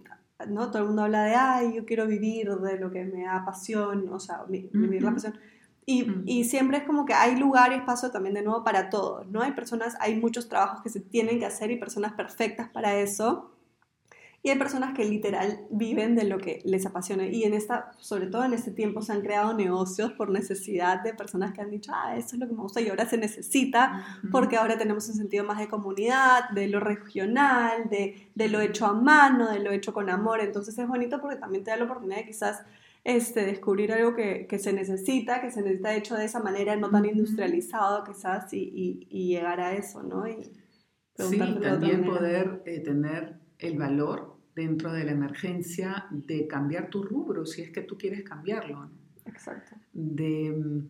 ¿no? 0.48 0.72
Todo 0.72 0.84
el 0.84 0.88
mundo 0.88 1.04
habla 1.04 1.26
de, 1.26 1.36
ay, 1.36 1.74
yo 1.76 1.86
quiero 1.86 2.08
vivir 2.08 2.50
de 2.50 2.80
lo 2.80 2.92
que 2.92 3.04
me 3.04 3.24
da 3.24 3.44
pasión, 3.46 4.08
o 4.10 4.20
sea, 4.20 4.46
vivir 4.48 5.04
la 5.04 5.12
pasión. 5.12 5.38
Y, 5.86 6.08
y, 6.26 6.46
siempre 6.46 6.78
es 6.78 6.84
como 6.84 7.06
que 7.06 7.14
hay 7.14 7.36
lugar 7.36 7.74
y 7.74 7.76
espacio 7.76 8.12
también 8.12 8.36
de 8.36 8.44
nuevo 8.44 8.64
para 8.64 8.90
todos, 8.90 9.28
¿no? 9.28 9.42
Hay 9.42 9.52
personas, 9.52 9.98
hay 10.00 10.18
muchos 10.18 10.48
trabajos 10.48 10.82
que 10.82 10.90
se 10.90 11.02
tienen 11.02 11.40
que 11.40 11.46
hacer 11.46 11.72
y 11.72 11.78
personas 11.78 12.14
perfectas 12.14 12.70
para 12.70 12.96
eso. 12.96 13.51
Y 14.44 14.50
hay 14.50 14.58
personas 14.58 14.96
que 14.96 15.06
literal 15.06 15.68
viven 15.70 16.16
de 16.16 16.24
lo 16.24 16.40
que 16.40 16.62
les 16.66 16.86
apasiona. 16.88 17.28
Y 17.28 17.44
en 17.44 17.54
esta, 17.54 17.92
sobre 18.00 18.26
todo 18.26 18.44
en 18.44 18.54
este 18.54 18.72
tiempo, 18.72 19.04
se 19.04 19.14
han 19.14 19.22
creado 19.22 19.54
negocios 19.54 20.14
por 20.14 20.32
necesidad 20.32 21.04
de 21.04 21.14
personas 21.14 21.54
que 21.54 21.62
han 21.62 21.70
dicho, 21.70 21.92
ah, 21.94 22.16
eso 22.18 22.36
es 22.36 22.40
lo 22.40 22.48
que 22.48 22.54
me 22.54 22.62
gusta 22.62 22.82
y 22.82 22.90
ahora 22.90 23.06
se 23.08 23.18
necesita 23.18 24.20
porque 24.32 24.58
ahora 24.58 24.80
tenemos 24.80 25.08
un 25.10 25.16
sentido 25.16 25.44
más 25.44 25.60
de 25.60 25.68
comunidad, 25.68 26.50
de 26.50 26.68
lo 26.68 26.80
regional, 26.80 27.88
de, 27.90 28.32
de 28.34 28.48
lo 28.50 28.62
hecho 28.62 28.88
a 28.88 28.94
mano, 28.94 29.52
de 29.52 29.60
lo 29.60 29.72
hecho 29.72 29.94
con 29.94 30.10
amor. 30.10 30.40
Entonces 30.40 30.76
es 30.78 30.88
bonito 30.88 31.22
porque 31.22 31.36
también 31.36 31.64
te 31.64 31.70
da 31.70 31.78
la 31.78 31.86
oportunidad 31.86 32.18
de 32.18 32.26
quizás 32.26 32.64
este, 33.04 33.46
descubrir 33.46 33.92
algo 33.94 34.16
que, 34.16 34.48
que, 34.48 34.60
se 34.60 34.74
necesita, 34.74 35.42
que 35.42 35.52
se 35.52 35.62
necesita 35.62 35.96
hecho 35.96 36.16
de 36.16 36.26
esa 36.26 36.40
manera, 36.40 36.76
no 36.76 36.90
tan 36.90 37.06
industrializado 37.06 38.04
quizás, 38.04 38.54
y, 38.54 39.08
y, 39.10 39.28
llegar 39.28 39.60
a 39.60 39.74
eso, 39.74 40.04
¿no? 40.04 40.28
Y 40.28 40.44
sí, 41.18 41.38
también 41.62 42.06
poder 42.06 42.62
eh, 42.66 42.80
tener 42.80 43.40
el 43.58 43.78
valor 43.78 44.31
dentro 44.56 44.92
de 44.92 45.04
la 45.04 45.12
emergencia 45.12 46.08
de 46.12 46.48
cambiar 46.48 46.90
tu 46.90 47.04
rubro 47.04 47.46
si 47.46 47.62
es 47.62 47.72
que 47.72 47.82
tú 47.82 47.98
quieres 47.98 48.24
cambiarlo. 48.24 48.90
Exacto. 49.26 49.76
De, 49.94 50.84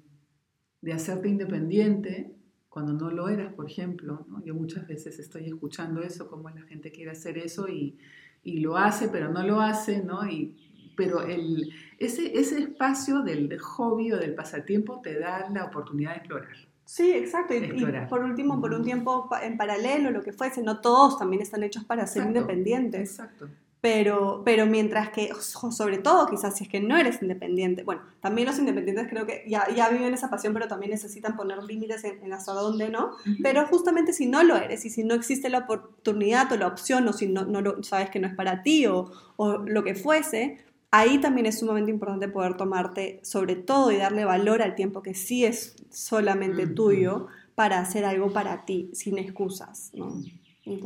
de, 0.82 0.94
hacerte 0.94 1.28
independiente 1.28 2.36
cuando 2.70 2.94
no 2.94 3.12
lo 3.12 3.28
eras, 3.28 3.54
por 3.54 3.70
ejemplo. 3.70 4.26
¿no? 4.30 4.44
Yo 4.44 4.56
muchas 4.56 4.88
veces 4.88 5.20
estoy 5.20 5.48
escuchando 5.48 6.02
eso, 6.02 6.30
como 6.30 6.50
la 6.50 6.62
gente 6.64 6.92
quiere 6.92 7.12
hacer 7.12 7.38
eso 7.38 7.68
y, 7.68 7.98
y 8.44 8.60
lo 8.60 8.78
hace, 8.78 9.10
pero 9.10 9.30
no 9.30 9.46
lo 9.46 9.62
hace, 9.62 10.04
¿no? 10.04 10.28
Y, 10.28 10.94
pero 10.96 11.22
el, 11.22 11.72
ese, 12.00 12.38
ese 12.38 12.60
espacio 12.60 13.22
del 13.22 13.58
hobby 13.60 14.12
o 14.12 14.18
del 14.18 14.36
pasatiempo 14.36 15.02
te 15.02 15.20
da 15.20 15.50
la 15.50 15.66
oportunidad 15.66 16.12
de 16.12 16.18
explorar. 16.18 16.71
Sí, 16.92 17.10
exacto. 17.14 17.54
Y, 17.54 17.86
por 18.10 18.22
último, 18.22 18.60
por 18.60 18.74
un 18.74 18.84
tiempo 18.84 19.30
en 19.42 19.56
paralelo, 19.56 20.12
lo 20.12 20.22
que 20.24 20.34
fuese, 20.34 20.62
no 20.62 20.82
todos 20.82 21.18
también 21.18 21.42
están 21.42 21.64
hechos 21.64 21.86
para 21.86 22.06
ser 22.06 22.24
independientes. 22.24 23.12
Exacto. 23.12 23.48
Pero, 23.80 24.42
pero 24.44 24.66
mientras 24.66 25.10
que, 25.10 25.32
sobre 25.40 26.00
todo 26.00 26.28
quizás 26.28 26.58
si 26.58 26.66
es 26.66 26.70
que 26.70 26.82
no 26.82 26.98
eres 26.98 27.22
independiente, 27.22 27.84
bueno, 27.84 28.02
también 28.20 28.46
los 28.46 28.60
independientes 28.60 29.08
creo 29.10 29.26
que 29.26 29.46
ya, 29.48 29.70
ya 29.74 29.88
viven 29.88 30.14
esa 30.14 30.30
pasión, 30.30 30.54
pero 30.54 30.68
también 30.68 30.92
necesitan 30.92 31.38
poner 31.38 31.64
límites 31.64 32.04
en, 32.04 32.34
hasta 32.34 32.52
dónde 32.52 32.90
no. 32.90 33.12
Pero 33.42 33.66
justamente 33.68 34.12
si 34.12 34.26
no 34.26 34.44
lo 34.44 34.58
eres 34.58 34.84
y 34.84 34.90
si 34.90 35.06
no 35.06 35.14
existe 35.14 35.48
la 35.48 35.60
oportunidad 35.60 36.52
o 36.52 36.58
la 36.58 36.68
opción 36.68 37.08
o 37.08 37.14
si 37.14 37.28
no, 37.28 37.46
no 37.46 37.62
lo, 37.62 37.82
sabes 37.84 38.10
que 38.10 38.20
no 38.20 38.28
es 38.28 38.36
para 38.36 38.64
ti 38.64 38.86
o, 38.88 39.10
o 39.38 39.60
lo 39.60 39.86
que 39.86 39.96
fuese, 39.96 40.58
ahí 40.92 41.20
también 41.20 41.48
es 41.48 41.60
sumamente 41.60 41.90
importante 41.90 42.28
poder 42.28 42.58
tomarte 42.58 43.20
sobre 43.24 43.56
todo 43.56 43.92
y 43.92 43.98
darle 43.98 44.26
valor 44.26 44.62
al 44.62 44.76
tiempo 44.76 45.02
que 45.02 45.14
sí 45.14 45.46
es 45.46 45.76
solamente 45.90 46.68
tuyo 46.68 47.28
para 47.56 47.80
hacer 47.80 48.06
algo 48.06 48.32
para 48.32 48.66
ti, 48.66 48.90
sin 48.94 49.18
excusas, 49.18 49.92
¿no? 49.94 50.22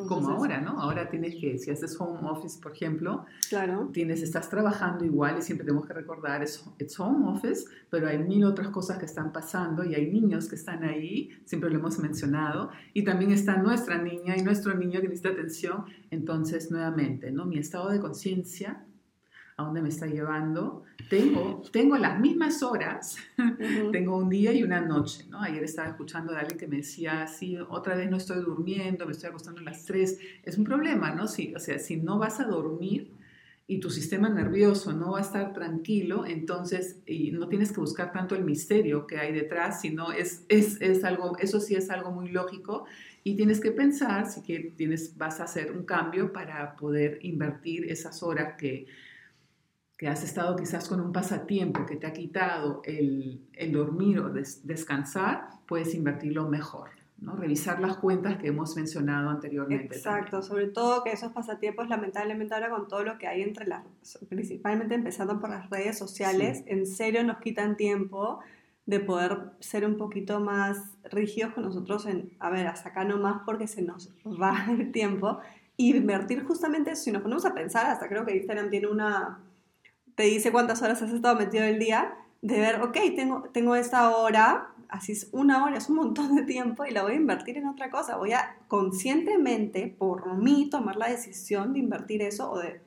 Como 0.08 0.30
ahora, 0.30 0.62
¿no? 0.62 0.80
Ahora 0.80 1.10
tienes 1.10 1.36
que, 1.36 1.60
si 1.60 1.70
haces 1.70 2.00
home 2.00 2.30
office, 2.30 2.60
por 2.62 2.72
ejemplo, 2.72 3.26
claro. 3.50 3.90
tienes, 3.92 4.22
estás 4.22 4.50
trabajando 4.50 5.04
igual 5.04 5.38
y 5.38 5.42
siempre 5.42 5.66
tenemos 5.66 5.86
que 5.86 5.94
recordar, 5.94 6.42
es 6.42 6.64
it's 6.80 6.98
home 6.98 7.28
office, 7.30 7.66
pero 7.90 8.08
hay 8.08 8.18
mil 8.20 8.46
otras 8.46 8.70
cosas 8.70 8.98
que 8.98 9.06
están 9.06 9.34
pasando 9.34 9.84
y 9.84 9.94
hay 9.94 10.10
niños 10.10 10.48
que 10.48 10.56
están 10.56 10.86
ahí, 10.86 11.30
siempre 11.44 11.70
lo 11.70 11.80
hemos 11.80 12.00
mencionado, 12.00 12.70
y 12.94 13.04
también 13.04 13.32
está 13.32 13.58
nuestra 13.58 14.02
niña 14.02 14.38
y 14.38 14.44
nuestro 14.44 14.74
niño 14.76 15.02
que 15.02 15.10
necesita 15.10 15.30
atención. 15.30 15.84
Entonces, 16.10 16.72
nuevamente, 16.72 17.32
¿no? 17.32 17.46
Mi 17.46 17.58
estado 17.58 17.90
de 17.90 18.00
conciencia 18.00 18.85
a 19.58 19.64
dónde 19.64 19.82
me 19.82 19.90
está 19.90 20.08
llevando. 20.08 20.84
Tengo, 21.10 21.62
tengo 21.72 21.98
las 21.98 22.20
mismas 22.20 22.62
horas, 22.64 23.18
tengo 23.92 24.18
un 24.18 24.30
día 24.30 24.52
y 24.52 24.64
una 24.64 24.82
noche, 24.82 25.26
¿no? 25.30 25.42
Ayer 25.42 25.64
estaba 25.64 25.90
escuchando 25.90 26.34
a 26.34 26.40
alguien 26.40 26.58
que 26.58 26.68
me 26.68 26.78
decía, 26.78 27.28
sí, 27.28 27.58
otra 27.70 27.96
vez 27.96 28.10
no 28.10 28.18
estoy 28.18 28.42
durmiendo, 28.42 29.06
me 29.06 29.14
estoy 29.14 29.30
acostando 29.30 29.62
a 29.62 29.64
las 29.64 29.86
3. 29.86 30.20
Es 30.44 30.58
un 30.58 30.64
problema, 30.64 31.12
¿no? 31.12 31.28
Si, 31.28 31.54
o 31.56 31.60
sea, 31.60 31.80
si 31.80 31.98
no 31.98 32.18
vas 32.18 32.40
a 32.40 32.46
dormir 32.46 33.12
y 33.68 33.80
tu 33.80 33.90
sistema 33.90 34.30
nervioso 34.30 34.94
no 34.94 35.12
va 35.12 35.20
a 35.20 35.22
estar 35.22 35.54
tranquilo, 35.54 36.26
entonces 36.26 37.02
y 37.06 37.32
no 37.32 37.48
tienes 37.48 37.72
que 37.72 37.80
buscar 37.80 38.12
tanto 38.12 38.36
el 38.36 38.44
misterio 38.44 39.08
que 39.08 39.18
hay 39.18 39.34
detrás, 39.34 39.82
sino 39.82 40.12
es, 40.12 40.46
es, 40.50 40.80
es 40.82 41.04
algo, 41.04 41.38
eso 41.40 41.60
sí 41.60 41.76
es 41.76 41.90
algo 41.90 42.12
muy 42.12 42.30
lógico 42.30 42.86
y 43.24 43.36
tienes 43.36 43.60
que 43.60 43.72
pensar 43.72 44.30
si 44.30 44.44
que 44.44 44.72
tienes, 44.76 45.18
vas 45.18 45.40
a 45.40 45.46
hacer 45.46 45.72
un 45.72 45.84
cambio 45.84 46.32
para 46.32 46.76
poder 46.76 47.18
invertir 47.24 47.92
esas 47.92 48.22
horas 48.22 48.54
que 48.56 48.86
que 49.98 50.08
has 50.08 50.24
estado 50.24 50.56
quizás 50.56 50.90
con 50.90 51.00
un 51.00 51.14
pasatiempo 51.14 51.86
que 51.86 51.96
te 51.96 52.08
ha 52.08 52.14
quitado 52.14 52.82
el, 52.84 53.48
dormir 53.72 54.20
o 54.20 54.30
descansar, 54.30 55.50
puedes 55.68 55.94
invertirlo 55.96 56.48
mejor. 56.50 56.90
¿no? 57.18 57.36
Revisar 57.38 57.80
las 57.80 57.96
cuentas 57.98 58.38
que 58.38 58.48
hemos 58.48 58.76
mencionado 58.76 59.30
anteriormente. 59.30 59.96
Exacto, 59.96 60.42
sobre 60.42 60.68
todo 60.68 61.02
que 61.04 61.14
esos 61.14 61.32
pasatiempos, 61.32 61.88
lamentablemente 61.88 62.54
ahora 62.54 62.70
con 62.70 62.90
todo 62.90 63.04
lo 63.04 63.18
que 63.18 63.28
hay 63.28 63.42
entre 63.42 63.68
las, 63.68 63.86
principalmente 64.28 64.96
empezando 64.96 65.40
por 65.40 65.50
las 65.50 65.70
redes 65.70 65.98
sociales, 65.98 66.64
en 66.66 66.86
serio 66.86 67.24
nos 67.24 67.38
quitan 67.38 67.78
tiempo 67.78 68.42
de 68.86 69.00
poder 69.00 69.52
ser 69.62 69.86
un 69.86 69.98
poquito 69.98 70.42
más 70.42 70.78
rígidos 71.06 71.54
con 71.54 71.64
nosotros 71.64 72.06
en, 72.06 72.32
a 72.40 72.50
ver, 72.50 72.68
hasta 72.68 72.90
acá 72.90 73.06
nomás 73.06 73.42
porque 73.46 73.66
se 73.66 73.82
nos 73.82 74.14
va 74.26 74.66
el 74.70 74.92
tiempo, 74.92 75.40
y 75.78 75.96
invertir 75.96 76.44
justamente, 76.44 76.96
si 76.96 77.12
nos 77.12 77.22
ponemos 77.22 77.46
a 77.46 77.54
pensar, 77.54 77.88
hasta 77.88 78.08
creo 78.08 78.26
que 78.26 78.36
Instagram 78.36 78.70
tiene 78.70 78.88
una, 78.88 79.40
te 80.16 80.24
dice 80.24 80.52
cuántas 80.52 80.82
horas 80.82 81.02
has 81.02 81.12
estado 81.12 81.36
metido 81.36 81.64
el 81.64 81.80
día, 81.80 82.16
de 82.42 82.60
ver, 82.60 82.82
ok, 82.82 82.98
tengo, 83.16 83.44
tengo 83.52 83.76
esta 83.76 84.16
hora, 84.16 84.70
así 84.90 85.14
es 85.14 85.30
una 85.32 85.64
hora, 85.66 85.78
es 85.78 85.90
un 85.90 85.96
montón 85.96 86.36
de 86.36 86.44
tiempo 86.44 86.86
y 86.86 86.92
la 86.92 87.04
voy 87.04 87.14
a 87.14 87.16
invertir 87.16 87.58
en 87.58 87.68
otra 87.68 87.90
cosa. 87.90 88.18
Voy 88.18 88.34
a 88.34 88.58
conscientemente, 88.68 89.88
por 89.88 90.38
mí, 90.38 90.70
tomar 90.70 90.96
la 90.96 91.10
decisión 91.10 91.74
de 91.74 91.80
invertir 91.80 92.22
eso 92.22 92.52
o 92.52 92.60
de, 92.60 92.82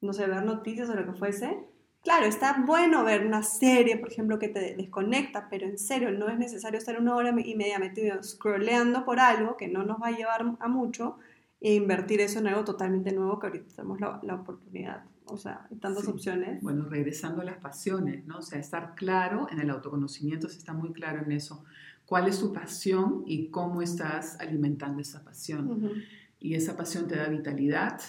no 0.00 0.12
sé, 0.12 0.26
ver 0.26 0.44
noticias 0.44 0.88
o 0.88 0.94
lo 0.94 1.04
que 1.04 1.18
fuese. 1.18 1.66
Claro, 2.02 2.26
está 2.26 2.62
bueno 2.66 3.04
ver 3.04 3.26
una 3.26 3.42
serie, 3.42 3.96
por 3.96 4.10
ejemplo, 4.10 4.38
que 4.38 4.48
te 4.48 4.74
desconecta, 4.76 5.48
pero 5.50 5.66
en 5.66 5.78
serio, 5.78 6.10
no 6.10 6.28
es 6.28 6.38
necesario 6.38 6.78
estar 6.78 7.00
una 7.00 7.14
hora 7.14 7.34
y 7.44 7.54
media 7.54 7.78
metido 7.78 8.22
scrolleando 8.22 9.04
por 9.04 9.20
algo 9.20 9.56
que 9.56 9.68
no 9.68 9.84
nos 9.84 10.00
va 10.02 10.08
a 10.08 10.12
llevar 10.12 10.44
a 10.58 10.68
mucho 10.68 11.18
e 11.60 11.74
invertir 11.74 12.20
eso 12.20 12.40
en 12.40 12.48
algo 12.48 12.64
totalmente 12.64 13.12
nuevo 13.12 13.38
que 13.38 13.46
ahorita 13.48 13.76
tenemos 13.76 14.00
la, 14.00 14.20
la 14.22 14.34
oportunidad 14.34 15.04
o 15.26 15.36
sea, 15.36 15.66
hay 15.70 15.76
tantas 15.78 16.08
opciones. 16.08 16.62
Bueno, 16.62 16.86
regresando 16.88 17.42
a 17.42 17.44
las 17.44 17.58
pasiones, 17.58 18.26
¿no? 18.26 18.38
O 18.38 18.42
sea, 18.42 18.58
estar 18.58 18.94
claro 18.94 19.46
en 19.50 19.60
el 19.60 19.70
autoconocimiento, 19.70 20.48
se 20.48 20.58
está 20.58 20.72
muy 20.72 20.92
claro 20.92 21.22
en 21.24 21.32
eso. 21.32 21.64
¿Cuál 22.06 22.28
es 22.28 22.40
tu 22.40 22.52
pasión 22.52 23.22
y 23.26 23.48
cómo 23.48 23.82
estás 23.82 24.38
alimentando 24.40 25.00
esa 25.00 25.24
pasión? 25.24 26.02
Y 26.38 26.54
esa 26.54 26.76
pasión 26.76 27.06
te 27.06 27.16
da 27.16 27.28
vitalidad, 27.28 28.00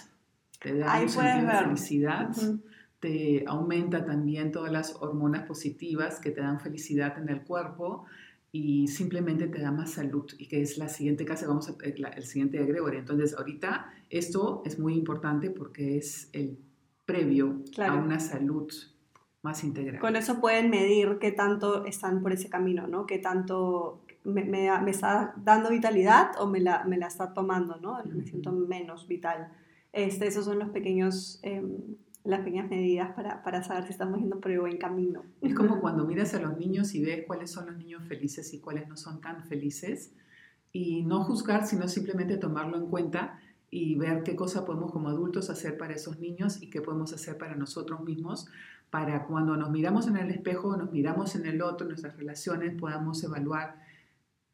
te 0.59 0.77
da 0.77 1.01
un 1.01 1.09
sentido 1.09 1.47
de 1.47 1.57
felicidad, 1.57 2.35
te 2.99 3.43
aumenta 3.47 4.05
también 4.05 4.51
todas 4.51 4.71
las 4.71 4.95
hormonas 4.99 5.43
positivas 5.45 6.19
que 6.19 6.31
te 6.31 6.41
dan 6.41 6.59
felicidad 6.59 7.17
en 7.17 7.29
el 7.29 7.41
cuerpo 7.43 8.05
y 8.51 8.87
simplemente 8.87 9.47
te 9.47 9.61
da 9.61 9.71
más 9.71 9.91
salud 9.91 10.25
y 10.37 10.47
que 10.47 10.61
es 10.61 10.77
la 10.77 10.87
siguiente 10.87 11.25
casa, 11.25 11.47
vamos 11.47 11.69
a, 11.69 11.75
el, 11.83 12.05
el 12.15 12.23
siguiente 12.23 12.59
de 12.59 12.65
Gregory. 12.65 12.97
Entonces, 12.97 13.35
ahorita 13.35 13.91
esto 14.09 14.61
es 14.65 14.77
muy 14.79 14.93
importante 14.95 15.49
porque 15.49 15.97
es 15.97 16.29
el 16.33 16.59
previo 17.05 17.63
a 17.77 17.95
una 17.95 18.19
salud 18.19 18.71
más 19.41 19.63
integral. 19.63 19.99
Con 19.99 20.15
eso 20.15 20.39
pueden 20.39 20.69
medir 20.69 21.17
qué 21.19 21.31
tanto 21.31 21.85
están 21.85 22.21
por 22.21 22.31
ese 22.31 22.49
camino, 22.49 22.87
¿no? 22.87 23.05
Qué 23.05 23.19
tanto 23.19 24.01
me, 24.23 24.45
me, 24.45 24.69
está 24.89 25.33
dando 25.37 25.69
vitalidad 25.69 26.31
o 26.39 26.47
me 26.47 26.61
la, 26.61 26.85
me 26.85 26.97
la 26.97 27.07
está 27.07 27.33
tomando, 27.33 27.75
¿no? 27.77 27.97
Me 28.05 28.25
siento 28.25 28.51
menos 28.53 29.07
vital. 29.07 29.51
Este, 29.91 30.27
esos 30.27 30.45
son 30.45 30.59
los 30.59 30.69
pequeños, 30.69 31.39
em, 31.43 31.77
las 32.23 32.39
pequeñas 32.39 32.69
medidas 32.69 33.11
para, 33.11 33.43
para, 33.43 33.63
saber 33.63 33.83
si 33.83 33.91
estamos 33.91 34.19
yendo 34.19 34.39
por 34.39 34.51
el 34.51 34.61
buen 34.61 34.77
camino. 34.77 35.23
Es 35.41 35.53
como 35.53 35.81
cuando 35.81 36.05
miras 36.05 36.33
a 36.33 36.39
los 36.39 36.57
niños 36.57 36.95
y 36.95 37.03
ves 37.03 37.25
cuáles 37.27 37.51
son 37.51 37.65
los 37.65 37.75
niños 37.75 38.07
felices 38.07 38.53
y 38.53 38.61
cuáles 38.61 38.87
no 38.87 38.95
son 38.95 39.19
tan 39.19 39.43
felices 39.43 40.13
y 40.71 41.03
no 41.03 41.25
juzgar, 41.25 41.67
sino 41.67 41.87
simplemente 41.89 42.37
tomarlo 42.37 42.77
en 42.77 42.87
cuenta 42.87 43.39
y 43.75 43.95
ver 43.95 44.21
qué 44.21 44.35
cosa 44.35 44.65
podemos 44.65 44.91
como 44.91 45.09
adultos 45.09 45.49
hacer 45.49 45.79
para 45.79 45.95
esos 45.95 46.19
niños 46.19 46.61
y 46.61 46.69
qué 46.69 46.79
podemos 46.79 47.11
hacer 47.11 47.39
para 47.39 47.55
nosotros 47.55 48.01
mismos 48.01 48.45
para 48.91 49.25
cuando 49.25 49.57
nos 49.57 49.71
miramos 49.71 50.05
en 50.05 50.17
el 50.17 50.29
espejo, 50.29 50.77
nos 50.77 50.91
miramos 50.91 51.33
en 51.33 51.47
el 51.47 51.63
otro, 51.63 51.87
nuestras 51.87 52.15
relaciones, 52.15 52.79
podamos 52.79 53.23
evaluar 53.23 53.81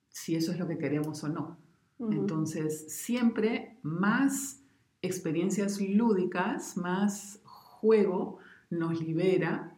si 0.07 0.37
eso 0.37 0.53
es 0.53 0.59
lo 0.59 0.65
que 0.69 0.77
queremos 0.77 1.21
o 1.25 1.27
no. 1.27 1.57
Entonces, 1.99 2.85
siempre 2.87 3.77
más 3.81 4.61
experiencias 5.01 5.81
lúdicas, 5.81 6.77
más 6.77 7.41
juego 7.43 8.37
nos 8.69 9.01
libera 9.01 9.75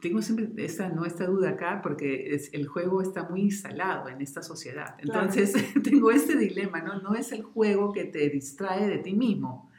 tengo 0.00 0.20
siempre 0.20 0.48
esta, 0.64 0.88
¿no? 0.88 1.04
esta 1.04 1.26
duda 1.26 1.50
acá 1.50 1.80
porque 1.82 2.34
es, 2.34 2.52
el 2.52 2.66
juego 2.66 3.02
está 3.02 3.28
muy 3.28 3.42
instalado 3.42 4.08
en 4.08 4.20
esta 4.20 4.42
sociedad. 4.42 4.96
Entonces 4.98 5.54
tengo 5.82 6.10
este 6.10 6.36
dilema, 6.36 6.80
¿no? 6.80 7.00
No 7.00 7.14
es 7.14 7.32
el 7.32 7.42
juego 7.42 7.92
que 7.92 8.04
te 8.04 8.28
distrae 8.30 8.88
de 8.88 8.98
ti 8.98 9.14
mismo, 9.14 9.70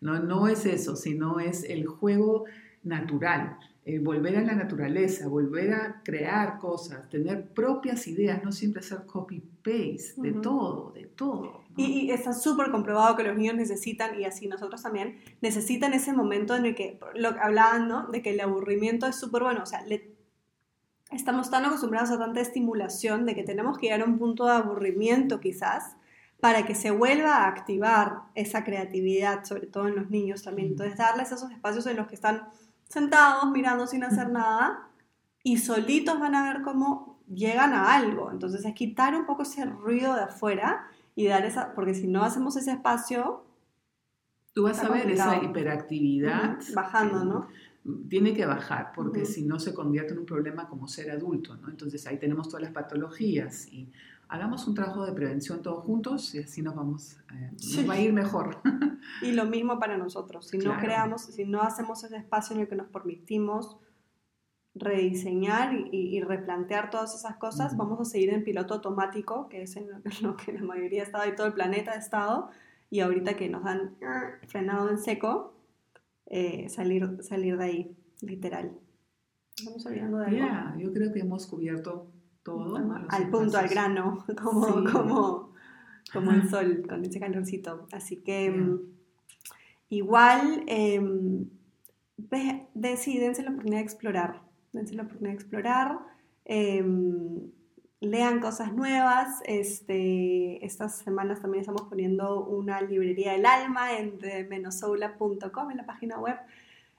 no, 0.00 0.20
no 0.20 0.48
es 0.48 0.66
eso, 0.66 0.96
sino 0.96 1.40
es 1.40 1.64
el 1.64 1.86
juego 1.86 2.44
natural, 2.82 3.56
eh, 3.86 3.98
volver 3.98 4.36
a 4.36 4.42
la 4.42 4.54
naturaleza, 4.54 5.28
volver 5.28 5.72
a 5.72 6.02
crear 6.04 6.58
cosas, 6.58 7.08
tener 7.08 7.48
propias 7.48 8.06
ideas, 8.06 8.44
no 8.44 8.52
siempre 8.52 8.80
hacer 8.80 9.06
copy-paste 9.06 10.20
de 10.20 10.32
todo, 10.34 10.92
de 10.92 11.06
todo. 11.06 11.63
Y, 11.76 12.10
está 12.10 12.32
súper 12.32 12.70
comprobado 12.70 13.16
que 13.16 13.24
los 13.24 13.36
niños 13.36 13.56
necesitan, 13.56 14.18
y 14.18 14.24
así 14.24 14.46
nosotros 14.46 14.82
también, 14.82 15.18
necesitan 15.40 15.92
ese 15.92 16.12
momento 16.12 16.54
en 16.54 16.66
el 16.66 16.74
que, 16.74 17.00
lo 17.14 17.34
que 17.34 17.40
hablaban, 17.40 17.88
¿no? 17.88 18.06
De 18.08 18.22
que 18.22 18.30
el 18.30 18.40
aburrimiento 18.40 19.06
es 19.06 19.16
súper 19.16 19.42
bueno, 19.42 19.62
o 19.62 19.66
sea, 19.66 19.84
estamos 21.10 21.50
tan 21.50 21.64
acostumbrados 21.64 22.10
a 22.10 22.18
tanta 22.18 22.40
estimulación 22.40 23.26
de 23.26 23.34
que 23.34 23.42
tenemos 23.42 23.78
que 23.78 23.86
llegar 23.86 24.02
a 24.02 24.04
un 24.04 24.18
punto 24.18 24.46
de 24.46 24.52
aburrimiento 24.52 25.40
quizás 25.40 25.96
para 26.40 26.66
que 26.66 26.74
se 26.74 26.90
vuelva 26.90 27.36
a 27.36 27.48
activar 27.48 28.24
esa 28.34 28.64
creatividad, 28.64 29.44
sobre 29.44 29.66
todo 29.66 29.88
en 29.88 29.96
los 29.96 30.10
niños 30.10 30.42
también. 30.42 30.68
Entonces, 30.68 30.98
darles 30.98 31.32
esos 31.32 31.50
espacios 31.50 31.86
en 31.86 31.96
los 31.96 32.06
que 32.06 32.14
están 32.14 32.48
sentados 32.88 33.50
mirando 33.50 33.86
sin 33.86 34.04
hacer 34.04 34.28
nada 34.30 34.90
y 35.42 35.56
solitos 35.56 36.20
van 36.20 36.34
a 36.34 36.52
ver 36.52 36.62
cómo 36.62 37.18
llegan 37.32 37.72
a 37.72 37.94
algo. 37.94 38.30
Entonces, 38.30 38.64
es 38.64 38.74
quitar 38.74 39.14
un 39.14 39.24
poco 39.24 39.42
ese 39.42 39.64
ruido 39.64 40.14
de 40.14 40.24
afuera 40.24 40.86
y 41.14 41.26
dar 41.26 41.44
esa, 41.44 41.74
porque 41.74 41.94
si 41.94 42.06
no 42.06 42.22
hacemos 42.22 42.56
ese 42.56 42.72
espacio... 42.72 43.44
Tú 44.52 44.64
vas 44.64 44.82
a 44.82 44.88
ver 44.88 45.10
esa 45.10 45.42
hiperactividad. 45.42 46.58
Bajando, 46.74 47.24
¿no? 47.24 47.48
Tiene 48.08 48.34
que 48.34 48.46
bajar, 48.46 48.92
porque 48.94 49.26
si 49.26 49.44
no 49.44 49.58
se 49.58 49.74
convierte 49.74 50.12
en 50.12 50.20
un 50.20 50.26
problema 50.26 50.68
como 50.68 50.88
ser 50.88 51.10
adulto, 51.10 51.56
¿no? 51.56 51.68
Entonces 51.68 52.06
ahí 52.06 52.18
tenemos 52.18 52.48
todas 52.48 52.62
las 52.62 52.72
patologías 52.72 53.66
y 53.70 53.92
hagamos 54.28 54.66
un 54.66 54.74
trabajo 54.74 55.04
de 55.04 55.12
prevención 55.12 55.60
todos 55.60 55.84
juntos 55.84 56.34
y 56.34 56.38
así 56.38 56.62
nos 56.62 56.74
vamos, 56.74 57.18
eh, 57.32 57.50
nos 57.52 57.88
va 57.88 57.94
a 57.94 58.00
ir 58.00 58.12
mejor. 58.12 58.60
y 59.22 59.32
lo 59.32 59.44
mismo 59.44 59.78
para 59.78 59.98
nosotros, 59.98 60.48
si 60.48 60.58
no 60.58 60.78
creamos, 60.78 61.22
si 61.22 61.44
no 61.44 61.62
hacemos 61.62 62.02
ese 62.04 62.16
espacio 62.16 62.56
en 62.56 62.62
el 62.62 62.68
que 62.68 62.76
nos 62.76 62.88
permitimos 62.88 63.76
rediseñar 64.74 65.72
y, 65.92 66.20
replantear 66.20 66.90
todas 66.90 67.14
esas 67.14 67.36
cosas, 67.36 67.76
vamos 67.76 68.00
a 68.00 68.04
seguir 68.04 68.30
en 68.30 68.42
piloto 68.42 68.74
automático, 68.74 69.48
que 69.48 69.62
es 69.62 69.76
en 69.76 69.88
lo 70.22 70.36
que 70.36 70.52
la 70.52 70.62
mayoría 70.62 71.02
ha 71.02 71.04
estado 71.04 71.28
y 71.28 71.36
todo 71.36 71.46
el 71.46 71.52
planeta 71.52 71.92
ha 71.92 71.96
estado, 71.96 72.50
y 72.90 73.00
ahorita 73.00 73.36
que 73.36 73.48
nos 73.48 73.64
han 73.66 73.96
frenado 74.48 74.90
en 74.90 74.98
seco, 74.98 75.54
eh, 76.26 76.68
salir, 76.68 77.22
salir 77.22 77.56
de 77.56 77.64
ahí, 77.64 77.96
literal. 78.20 78.72
Estamos 79.56 79.86
olvidando 79.86 80.18
de 80.18 80.40
algo. 80.40 80.80
yo 80.80 80.92
creo 80.92 81.12
que 81.12 81.20
hemos 81.20 81.46
cubierto 81.46 82.10
todo. 82.42 82.76
Al 83.08 83.30
punto, 83.30 83.58
al 83.58 83.68
grano, 83.68 84.24
como, 84.42 84.84
como, 84.90 85.52
como 86.12 86.30
el 86.32 86.48
sol, 86.48 86.84
con 86.88 87.04
ese 87.04 87.20
calorcito. 87.20 87.86
Así 87.92 88.16
que 88.16 88.50
mm, 88.50 88.80
igual, 89.90 90.64
eh, 90.66 91.00
dense 92.74 93.42
la 93.42 93.50
oportunidad 93.50 93.78
de 93.78 93.84
explorar 93.84 94.53
dense 94.74 94.94
la 94.94 95.04
oportunidad 95.04 95.32
de 95.32 95.36
explorar, 95.36 95.98
em, 96.44 97.50
lean 98.00 98.40
cosas 98.40 98.72
nuevas. 98.74 99.40
Este, 99.46 100.64
estas 100.64 100.98
semanas 100.98 101.40
también 101.40 101.60
estamos 101.60 101.82
poniendo 101.82 102.44
una 102.44 102.80
librería 102.82 103.32
del 103.32 103.46
alma 103.46 103.98
en 103.98 104.18
menosoula.com 104.48 105.70
en 105.70 105.76
la 105.76 105.86
página 105.86 106.18
web. 106.18 106.36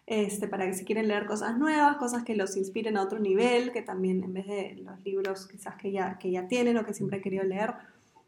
Este, 0.07 0.47
para 0.47 0.67
que 0.67 0.73
si 0.73 0.85
quieren 0.85 1.07
leer 1.07 1.25
cosas 1.25 1.57
nuevas, 1.57 1.97
cosas 1.97 2.23
que 2.23 2.35
los 2.35 2.55
inspiren 2.57 2.95
a 2.95 3.01
otro 3.01 3.19
nivel, 3.19 3.71
que 3.71 3.81
también 3.81 4.23
en 4.23 4.33
vez 4.33 4.45
de 4.45 4.75
los 4.83 5.03
libros 5.03 5.47
quizás 5.47 5.75
que 5.75 5.91
ya, 5.91 6.19
que 6.19 6.29
ya 6.29 6.47
tienen 6.47 6.77
o 6.77 6.85
que 6.85 6.93
siempre 6.93 7.17
han 7.17 7.23
querido 7.23 7.43
leer, 7.43 7.73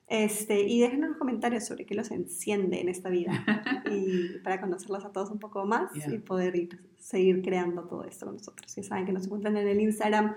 este, 0.07 0.61
y 0.61 0.79
déjenos 0.81 1.09
los 1.09 1.17
comentarios 1.17 1.65
sobre 1.65 1.85
qué 1.85 1.93
los 1.93 2.11
enciende 2.11 2.79
en 2.79 2.89
esta 2.89 3.09
vida 3.09 3.43
y 3.91 4.39
para 4.39 4.61
conocerlos 4.61 5.03
a 5.05 5.11
todos 5.11 5.29
un 5.31 5.39
poco 5.39 5.65
más 5.65 5.91
y 5.95 6.17
poder 6.19 6.55
ir, 6.55 6.79
seguir 6.97 7.41
creando 7.41 7.83
todo 7.83 8.05
esto 8.05 8.25
con 8.25 8.35
nosotros. 8.35 8.73
Ya 8.75 8.83
saben 8.83 9.05
que 9.05 9.11
nos 9.11 9.25
encuentran 9.25 9.57
en 9.57 9.67
el 9.67 9.81
Instagram 9.81 10.35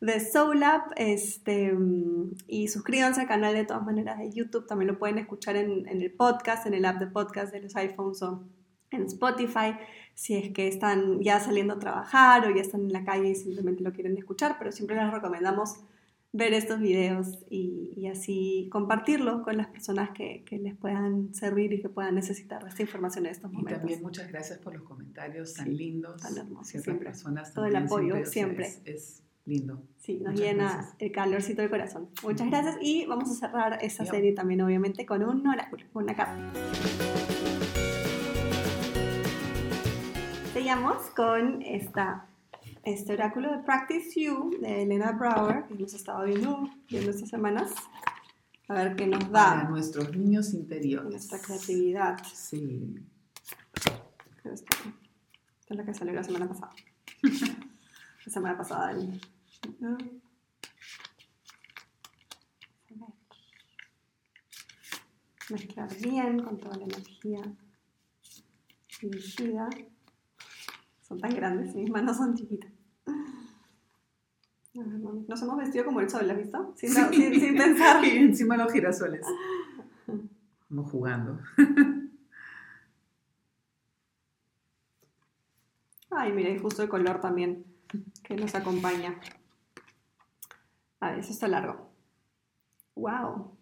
de 0.00 0.20
SoulUp 0.20 0.92
este, 0.96 1.76
y 2.46 2.68
suscríbanse 2.68 3.22
al 3.22 3.26
canal 3.26 3.54
de 3.54 3.64
todas 3.64 3.84
maneras 3.84 4.18
de 4.18 4.30
YouTube. 4.30 4.66
También 4.66 4.92
lo 4.92 4.98
pueden 4.98 5.18
escuchar 5.18 5.56
en, 5.56 5.88
en 5.88 6.00
el 6.00 6.12
podcast, 6.12 6.66
en 6.66 6.74
el 6.74 6.84
app 6.84 7.00
de 7.00 7.08
podcast 7.08 7.52
de 7.52 7.60
los 7.60 7.74
iPhones 7.74 8.22
o 8.22 8.44
en 8.90 9.02
Spotify 9.02 9.74
si 10.18 10.34
es 10.34 10.52
que 10.52 10.66
están 10.66 11.20
ya 11.22 11.38
saliendo 11.38 11.74
a 11.74 11.78
trabajar 11.78 12.44
o 12.44 12.50
ya 12.52 12.60
están 12.60 12.80
en 12.80 12.92
la 12.92 13.04
calle 13.04 13.28
y 13.28 13.34
simplemente 13.36 13.84
lo 13.84 13.92
quieren 13.92 14.18
escuchar, 14.18 14.56
pero 14.58 14.72
siempre 14.72 14.96
les 14.96 15.12
recomendamos 15.12 15.76
ver 16.32 16.52
estos 16.52 16.80
videos 16.80 17.38
y, 17.48 18.06
así 18.10 18.68
compartirlo 18.72 19.42
con 19.42 19.58
las 19.58 19.66
personas 19.66 20.10
que, 20.10 20.44
les 20.50 20.76
puedan 20.76 21.34
servir 21.34 21.72
y 21.72 21.82
que 21.82 21.88
puedan 21.88 22.14
necesitar 22.14 22.66
esta 22.66 22.82
información 22.82 23.26
en 23.26 23.32
estos 23.32 23.52
momentos. 23.52 23.72
Y 23.72 23.80
también 23.80 24.02
muchas 24.02 24.28
gracias 24.28 24.58
por 24.58 24.74
los 24.74 24.82
comentarios 24.82 25.54
tan 25.54 25.76
lindos. 25.76 26.22
Tan 26.22 26.38
hermosos. 26.38 26.68
Siempre. 26.68 26.96
personas 27.04 27.52
Todo 27.52 27.66
el 27.66 27.76
apoyo, 27.76 28.24
siempre. 28.24 28.68
Es, 28.84 29.22
lindo. 29.44 29.82
Sí, 29.96 30.20
nos 30.20 30.38
llena 30.38 30.94
el 30.98 31.10
calorcito 31.10 31.62
del 31.62 31.70
corazón. 31.70 32.10
Muchas 32.22 32.48
gracias 32.48 32.76
y 32.82 33.06
vamos 33.06 33.30
a 33.30 33.34
cerrar 33.34 33.78
esta 33.82 34.04
serie 34.04 34.32
también 34.32 34.60
obviamente 34.60 35.06
con 35.06 35.22
un 35.22 35.46
oráculo, 35.46 35.84
una 35.94 36.14
carta. 36.14 36.52
Seguimos 40.52 40.96
con 41.16 41.62
esta 41.62 42.27
este 42.92 43.12
oráculo 43.12 43.52
de 43.52 43.58
Practice 43.58 44.18
You 44.18 44.50
de 44.60 44.82
Elena 44.82 45.12
Brower, 45.12 45.64
que 45.66 45.74
hemos 45.74 45.92
estado 45.92 46.24
viendo, 46.24 46.70
viendo 46.88 47.10
estas 47.10 47.28
semanas. 47.28 47.72
A 48.68 48.74
ver 48.74 48.96
qué 48.96 49.06
nos 49.06 49.30
da. 49.30 49.50
Para 49.50 49.68
nuestros 49.68 50.16
niños 50.16 50.52
interiores. 50.54 51.10
Nuestra 51.10 51.38
creatividad. 51.40 52.18
Sí. 52.32 52.94
Esta 54.44 54.74
es 55.68 55.76
la 55.76 55.84
que 55.84 55.94
salió 55.94 56.14
la 56.14 56.24
semana 56.24 56.48
pasada. 56.48 56.72
la 57.22 58.32
semana 58.32 58.56
pasada. 58.56 58.98
Mezclar 65.50 65.96
bien 66.00 66.42
con 66.42 66.58
toda 66.58 66.76
la 66.76 66.84
energía 66.84 67.42
dirigida. 69.00 69.68
Son 71.02 71.18
tan 71.18 71.34
grandes, 71.34 71.74
mis 71.74 71.90
manos 71.90 72.18
son 72.18 72.34
chiquitas. 72.34 72.77
Nos 74.74 75.42
hemos 75.42 75.56
vestido 75.58 75.84
como 75.84 76.00
el 76.00 76.08
sol, 76.08 76.30
¿has 76.30 76.36
visto? 76.36 76.72
Sin, 76.76 76.90
sin, 76.90 77.56
pensar. 77.56 78.04
Y 78.04 78.16
encima 78.16 78.56
los 78.56 78.72
girasoles. 78.72 79.26
Como 80.68 80.84
jugando. 80.84 81.40
Ay, 86.10 86.32
mira, 86.32 86.50
y 86.50 86.58
justo 86.58 86.82
el 86.82 86.88
color 86.88 87.20
también 87.20 87.64
que 88.22 88.34
nos 88.36 88.54
acompaña. 88.54 89.20
A 91.00 91.10
ver, 91.10 91.18
eso 91.20 91.32
está 91.32 91.48
largo. 91.48 91.90
Wow. 92.94 93.56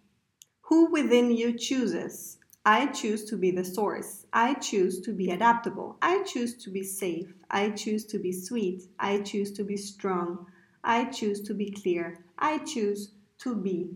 Who 0.71 0.91
within 0.91 1.37
you 1.37 1.55
chooses? 1.57 2.41
I 2.67 2.87
choose 2.87 3.25
to 3.27 3.37
be 3.37 3.53
the 3.53 3.65
source. 3.65 4.27
I 4.33 4.55
choose 4.55 5.01
to 5.03 5.13
be 5.13 5.31
adaptable. 5.31 5.99
I 6.03 6.25
choose 6.25 6.57
to 6.65 6.71
be 6.71 6.83
safe. 6.83 7.33
I 7.49 7.71
choose 7.71 8.05
to 8.07 8.19
be 8.19 8.33
sweet. 8.33 8.83
I 8.99 9.21
choose 9.21 9.53
to 9.53 9.63
be 9.63 9.77
strong. 9.77 10.47
I 10.83 11.05
choose 11.05 11.41
to 11.43 11.55
be 11.55 11.71
clear. 11.71 12.25
I 12.37 12.59
choose 12.59 13.13
to 13.45 13.55
be. 13.55 13.91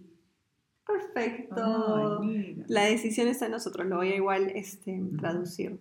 Perfecto. 0.87 2.21
La 2.69 2.85
decisión 2.85 3.27
está 3.27 3.47
en 3.47 3.53
nosotros. 3.53 3.89
Lo 3.89 3.97
voy 3.97 4.13
a 4.13 4.15
igual 4.15 4.53
este, 4.55 5.03
traducir. 5.19 5.81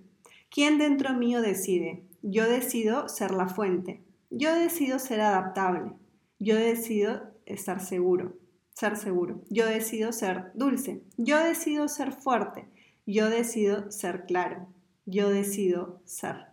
¿Quién 0.49 0.79
dentro 0.79 1.13
mío 1.13 1.41
decide? 1.41 2.03
Yo 2.23 2.49
decido 2.49 3.07
ser 3.07 3.35
la 3.35 3.47
fuente. 3.47 4.01
Yo 4.31 4.55
decido 4.55 4.97
ser 4.97 5.21
adaptable. 5.21 5.91
Yo 6.39 6.55
decido 6.55 7.21
estar 7.45 7.81
seguro, 7.81 8.35
ser 8.73 8.97
seguro. 8.97 9.41
Yo 9.51 9.67
decido 9.67 10.11
ser 10.11 10.51
dulce. 10.55 11.03
Yo 11.17 11.37
decido 11.37 11.87
ser 11.87 12.13
fuerte. 12.13 12.67
Yo 13.09 13.27
decido 13.27 13.91
ser 13.91 14.25
claro. 14.27 14.67
Yo 15.07 15.29
decido 15.29 15.99
ser. 16.05 16.45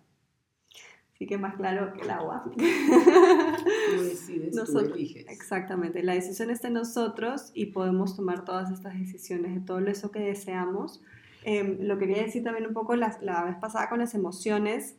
Así 1.12 1.26
que 1.26 1.36
más 1.36 1.54
claro 1.56 1.92
que 1.92 2.00
el 2.00 2.08
agua. 2.08 2.44
Tú 2.44 2.56
decides, 4.02 4.54
nosotros, 4.54 4.88
tú 4.88 4.94
eliges. 4.94 5.26
Exactamente. 5.28 6.02
La 6.02 6.14
decisión 6.14 6.48
está 6.48 6.68
en 6.68 6.74
nosotros 6.74 7.50
y 7.52 7.66
podemos 7.66 8.16
tomar 8.16 8.46
todas 8.46 8.70
estas 8.70 8.98
decisiones 8.98 9.54
de 9.54 9.60
todo 9.60 9.80
eso 9.80 10.10
que 10.10 10.20
deseamos. 10.20 11.02
Em, 11.44 11.76
lo 11.82 11.98
quería 11.98 12.22
decir 12.22 12.42
también 12.42 12.66
un 12.66 12.72
poco 12.72 12.96
la, 12.96 13.18
la 13.20 13.44
vez 13.44 13.56
pasada 13.56 13.90
con 13.90 13.98
las 13.98 14.14
emociones. 14.14 14.96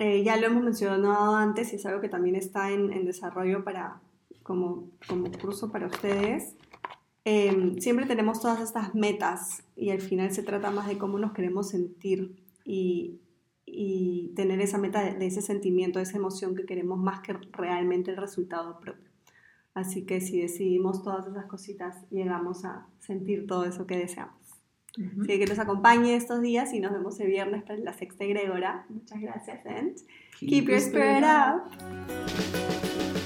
Eh, 0.00 0.24
ya 0.24 0.36
lo 0.36 0.48
hemos 0.48 0.64
mencionado 0.64 1.36
antes 1.36 1.72
y 1.72 1.76
es 1.76 1.86
algo 1.86 2.00
que 2.00 2.08
también 2.08 2.34
está 2.34 2.72
en, 2.72 2.92
en 2.92 3.04
desarrollo 3.04 3.62
para, 3.62 4.00
como, 4.42 4.90
como 5.06 5.30
curso 5.30 5.70
para 5.70 5.86
ustedes. 5.86 6.56
Em, 7.24 7.78
siempre 7.78 8.06
tenemos 8.06 8.40
todas 8.40 8.60
estas 8.60 8.94
metas 8.94 9.64
y 9.76 9.90
al 9.90 10.00
final 10.00 10.32
se 10.32 10.42
trata 10.42 10.70
más 10.70 10.88
de 10.88 10.98
cómo 10.98 11.18
nos 11.18 11.32
queremos 11.32 11.68
sentir 11.68 12.36
y 12.64 13.20
y 13.74 14.32
tener 14.34 14.60
esa 14.60 14.78
meta 14.78 15.02
de, 15.02 15.26
ese 15.26 15.40
sentimiento, 15.40 15.98
de 15.98 16.04
esa 16.04 16.18
emoción 16.18 16.54
que 16.54 16.66
queremos 16.66 16.98
más 16.98 17.20
que 17.20 17.32
realmente 17.52 18.10
el 18.10 18.18
resultado 18.18 18.78
propio. 18.80 19.10
Así 19.74 20.04
que 20.04 20.20
si 20.20 20.40
decidimos 20.40 21.02
todas 21.02 21.26
esas 21.26 21.46
cositas, 21.46 21.96
llegamos 22.10 22.64
a 22.64 22.86
sentir 23.00 23.46
todo 23.46 23.64
eso 23.64 23.86
que 23.86 23.96
deseamos. 23.96 24.36
Así 25.22 25.38
que 25.38 25.46
nos 25.46 25.58
acompañe 25.58 26.14
estos 26.14 26.42
días 26.42 26.74
y 26.74 26.80
nos 26.80 26.92
vemos 26.92 27.18
el 27.20 27.28
viernes 27.28 27.62
para 27.62 27.78
la 27.78 27.94
sexta 27.94 28.24
egregora. 28.24 28.84
Muchas 28.90 29.22
gracias, 29.22 29.64
and 29.64 29.96
keep, 30.38 30.68
your 30.68 30.76
spirit 30.76 31.24
up. 31.24 33.21